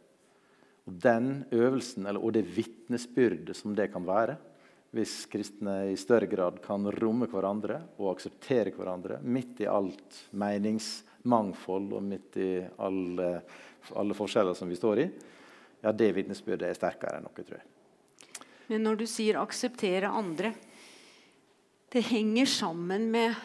[0.84, 4.36] Og Den øvelsen, eller, og det vitnesbyrdet som det kan være,
[4.94, 11.96] hvis kristne i større grad kan romme hverandre og akseptere hverandre midt i alt meningsmangfold
[11.96, 12.50] og midt i
[12.84, 13.30] alle,
[13.96, 15.08] alle forskjeller som vi står i,
[15.84, 18.46] ja, det vitnesbyrdet er sterkere enn noe, tror jeg.
[18.72, 20.54] Men når du sier 'akseptere andre'
[21.94, 23.36] Det henger sammen med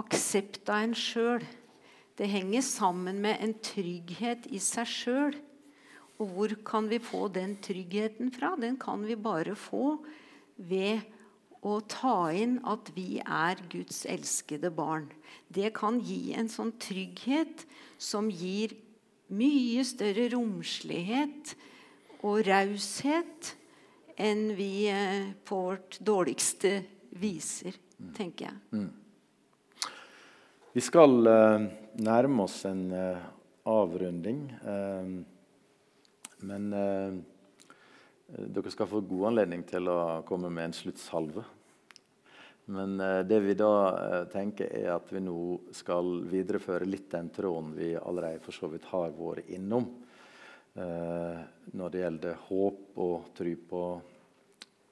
[0.00, 1.44] aksept av en sjøl.
[2.18, 5.36] Det henger sammen med en trygghet i seg sjøl.
[6.18, 8.56] Og hvor kan vi få den tryggheten fra?
[8.58, 10.00] Den kan vi bare få
[10.56, 11.06] ved
[11.62, 15.06] å ta inn at vi er Guds elskede barn.
[15.46, 17.62] Det kan gi en sånn trygghet
[17.94, 18.74] som gir
[19.34, 21.54] mye større romslighet
[22.26, 23.52] og raushet
[24.18, 26.72] enn vi eh, på vårt dårligste
[27.18, 27.76] viser,
[28.16, 28.58] tenker jeg.
[28.74, 28.88] Mm.
[30.74, 31.66] Vi skal uh,
[31.98, 33.28] nærme oss en uh,
[33.66, 34.44] avrunding.
[34.62, 35.24] Uh,
[36.46, 36.68] men
[38.30, 41.42] dere skal få god anledning til å komme med en sluttsalve.
[42.74, 45.38] Men eh, det vi da eh, tenker er at vi nå
[45.76, 49.90] skal videreføre litt den tråden vi allerede for så vidt har vært innom
[50.78, 53.80] når det gjelder håp og tro på,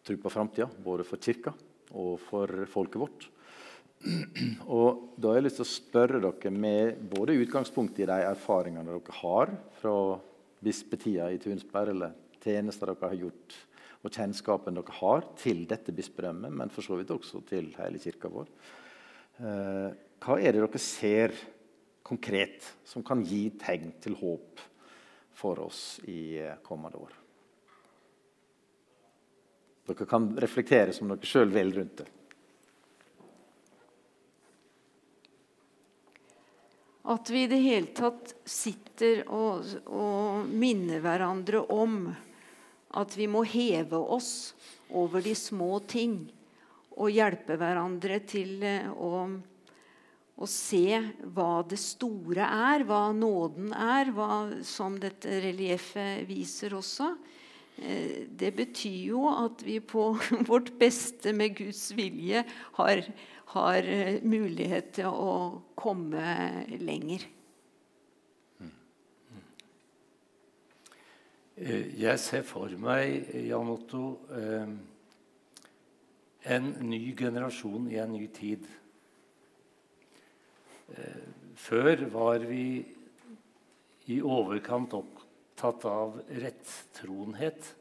[0.02, 1.52] tro på framtida, både for kirka
[1.94, 3.26] og for folket vårt.
[4.66, 8.88] Og da har jeg lyst til å spørre dere med både utgangspunkt i de erfaringene
[8.96, 9.94] dere har fra
[10.62, 13.56] bispetida i Tunsberg, eller tjenester dere har gjort,
[14.04, 18.30] og kjennskapen dere har til dette bispedømmet, men for så vidt også til hele kirka
[18.32, 18.50] vår.
[19.36, 19.90] Eh,
[20.22, 21.36] hva er det dere ser
[22.06, 24.62] konkret som kan gi tegn til håp
[25.36, 27.16] for oss i eh, kommende år?
[29.86, 32.08] Dere kan reflektere som dere sjøl vil rundt det.
[37.06, 42.08] At vi i det hele tatt sitter og, og minner hverandre om
[42.96, 44.54] at vi må heve oss
[44.90, 46.24] over de små ting
[46.96, 49.26] og hjelpe hverandre til eh, å,
[50.36, 51.00] å se
[51.36, 57.12] hva det store er, hva nåden er, hva, som dette relieffet viser også.
[57.76, 60.08] Eh, det betyr jo at vi på
[60.50, 62.46] vårt beste med Guds vilje
[62.80, 63.04] har,
[63.52, 65.32] har eh, mulighet til å
[65.76, 66.24] komme
[66.80, 67.28] lenger.
[71.56, 74.68] Jeg ser for meg, Jan Otto, eh,
[76.52, 78.66] en ny generasjon i en ny tid.
[80.92, 81.24] Eh,
[81.56, 82.84] før var vi
[84.12, 87.72] i overkant opptatt av rettroenhet.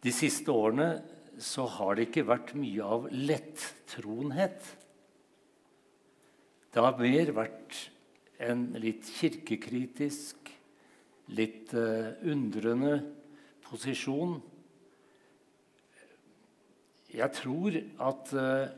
[0.00, 1.02] De siste årene
[1.36, 4.64] så har det ikke vært mye av lettroenhet.
[6.72, 7.90] Det har mer vært
[8.40, 10.54] en litt kirkekritisk
[11.32, 12.98] litt uh, undrende
[13.64, 14.36] posisjon.
[17.14, 17.78] Jeg tror
[18.10, 18.68] at uh,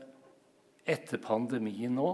[0.87, 2.11] etter pandemien nå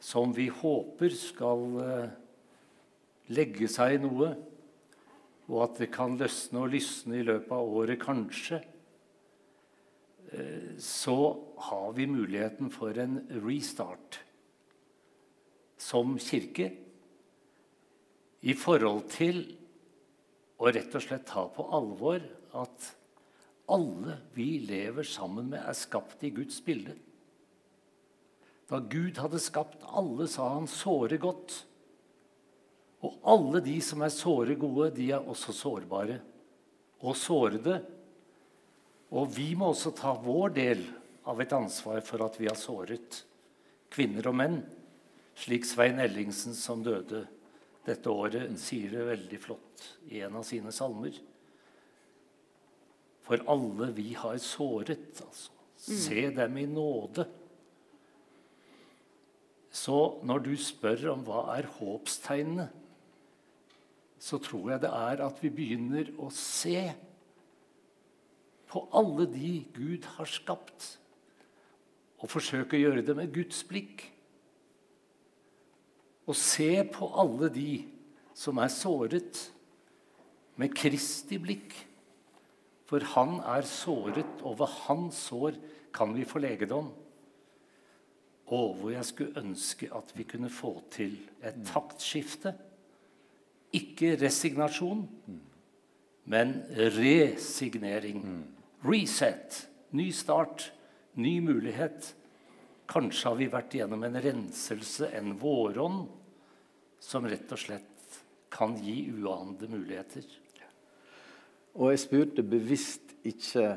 [0.00, 2.10] som vi håper skal eh,
[3.34, 4.32] legge seg noe,
[5.48, 8.60] og at det kan løsne og lysne i løpet av året, kanskje,
[10.30, 11.18] eh, så
[11.68, 14.20] har vi muligheten for en restart
[15.78, 16.70] som kirke
[18.40, 19.42] i forhold til
[20.58, 22.22] å rett og slett ta på alvor
[22.58, 22.92] at
[23.68, 26.94] alle vi lever sammen med, er skapt i Guds bilde.
[28.68, 31.54] Da Gud hadde skapt alle, sa han såre godt.
[33.04, 36.18] Og alle de som er såre gode, de er også sårbare
[37.04, 37.78] og sårede.
[39.14, 40.82] Og vi må også ta vår del
[41.28, 43.22] av et ansvar for at vi har såret
[43.92, 44.58] kvinner og menn,
[45.38, 47.24] slik Svein Ellingsen, som døde
[47.88, 51.16] dette året, sier det veldig flott i en av sine salmer.
[53.28, 55.54] For alle vi har såret, altså.
[55.78, 57.22] Se dem i nåde.
[59.70, 62.66] Så når du spør om hva er håpstegnene,
[64.18, 66.80] så tror jeg det er at vi begynner å se
[68.68, 70.96] på alle de Gud har skapt,
[72.18, 74.08] og forsøke å gjøre det med Guds blikk.
[76.28, 77.72] Og se på alle de
[78.36, 79.46] som er såret,
[80.58, 81.74] med Kristi blikk.
[82.88, 85.58] For han er såret, og ved hans sår
[85.94, 86.90] kan vi få legedom.
[88.48, 92.54] Å, hvor jeg skulle ønske at vi kunne få til et taktskifte.
[93.76, 95.04] Ikke resignasjon,
[96.28, 96.54] men
[96.96, 98.24] resignering.
[98.88, 99.66] Reset.
[99.92, 100.70] Ny start.
[101.20, 102.14] Ny mulighet.
[102.88, 106.06] Kanskje har vi vært gjennom en renselse, en våronn,
[107.00, 108.20] som rett og slett
[108.50, 110.26] kan gi uanede muligheter.
[111.78, 113.70] Og jeg spurte bevisst ikke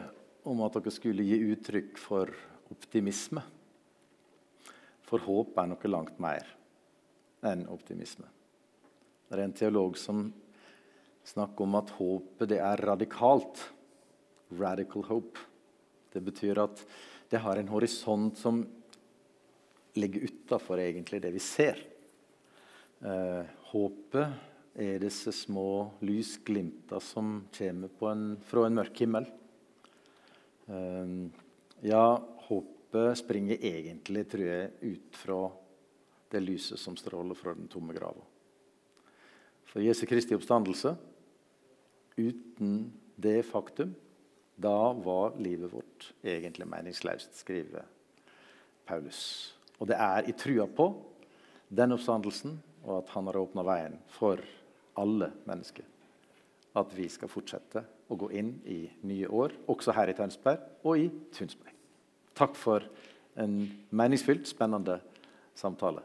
[0.50, 2.32] om at dere skulle gi uttrykk for
[2.74, 3.44] optimisme.
[5.06, 6.48] For håp er noe langt mer
[7.46, 8.26] enn optimisme.
[9.28, 10.26] Det er en teolog som
[11.28, 13.62] snakker om at håpet er radikalt.
[14.60, 15.40] Radical hope.
[16.12, 16.82] Det betyr at
[17.32, 18.66] det har en horisont som
[19.96, 21.78] ligger utafor det vi ser.
[23.02, 29.26] Eh, håpet er disse små lysglimta som kommer en, fra en mørk himmel.
[30.70, 31.16] Eh,
[31.90, 32.06] ja,
[32.46, 35.40] håpet springer egentlig, tror jeg, ut fra
[36.32, 38.22] det lyset som stråler fra den tomme grava.
[39.66, 40.94] For Jesu Kristi oppstandelse,
[42.22, 43.96] uten det faktum,
[44.62, 47.88] da var livet vårt egentlig meningsløst, skriver
[48.86, 49.56] Paulus.
[49.80, 50.92] Og det er i trua på
[51.72, 54.42] den oppstandelsen og at han har åpna veien for
[55.00, 55.86] alle mennesker.
[56.78, 61.00] At vi skal fortsette å gå inn i nye år, også her i Tønsberg og
[61.00, 61.76] i Tunsberg.
[62.38, 62.86] Takk for
[63.40, 63.58] en
[63.96, 65.00] meningsfylt, spennende
[65.56, 66.04] samtale.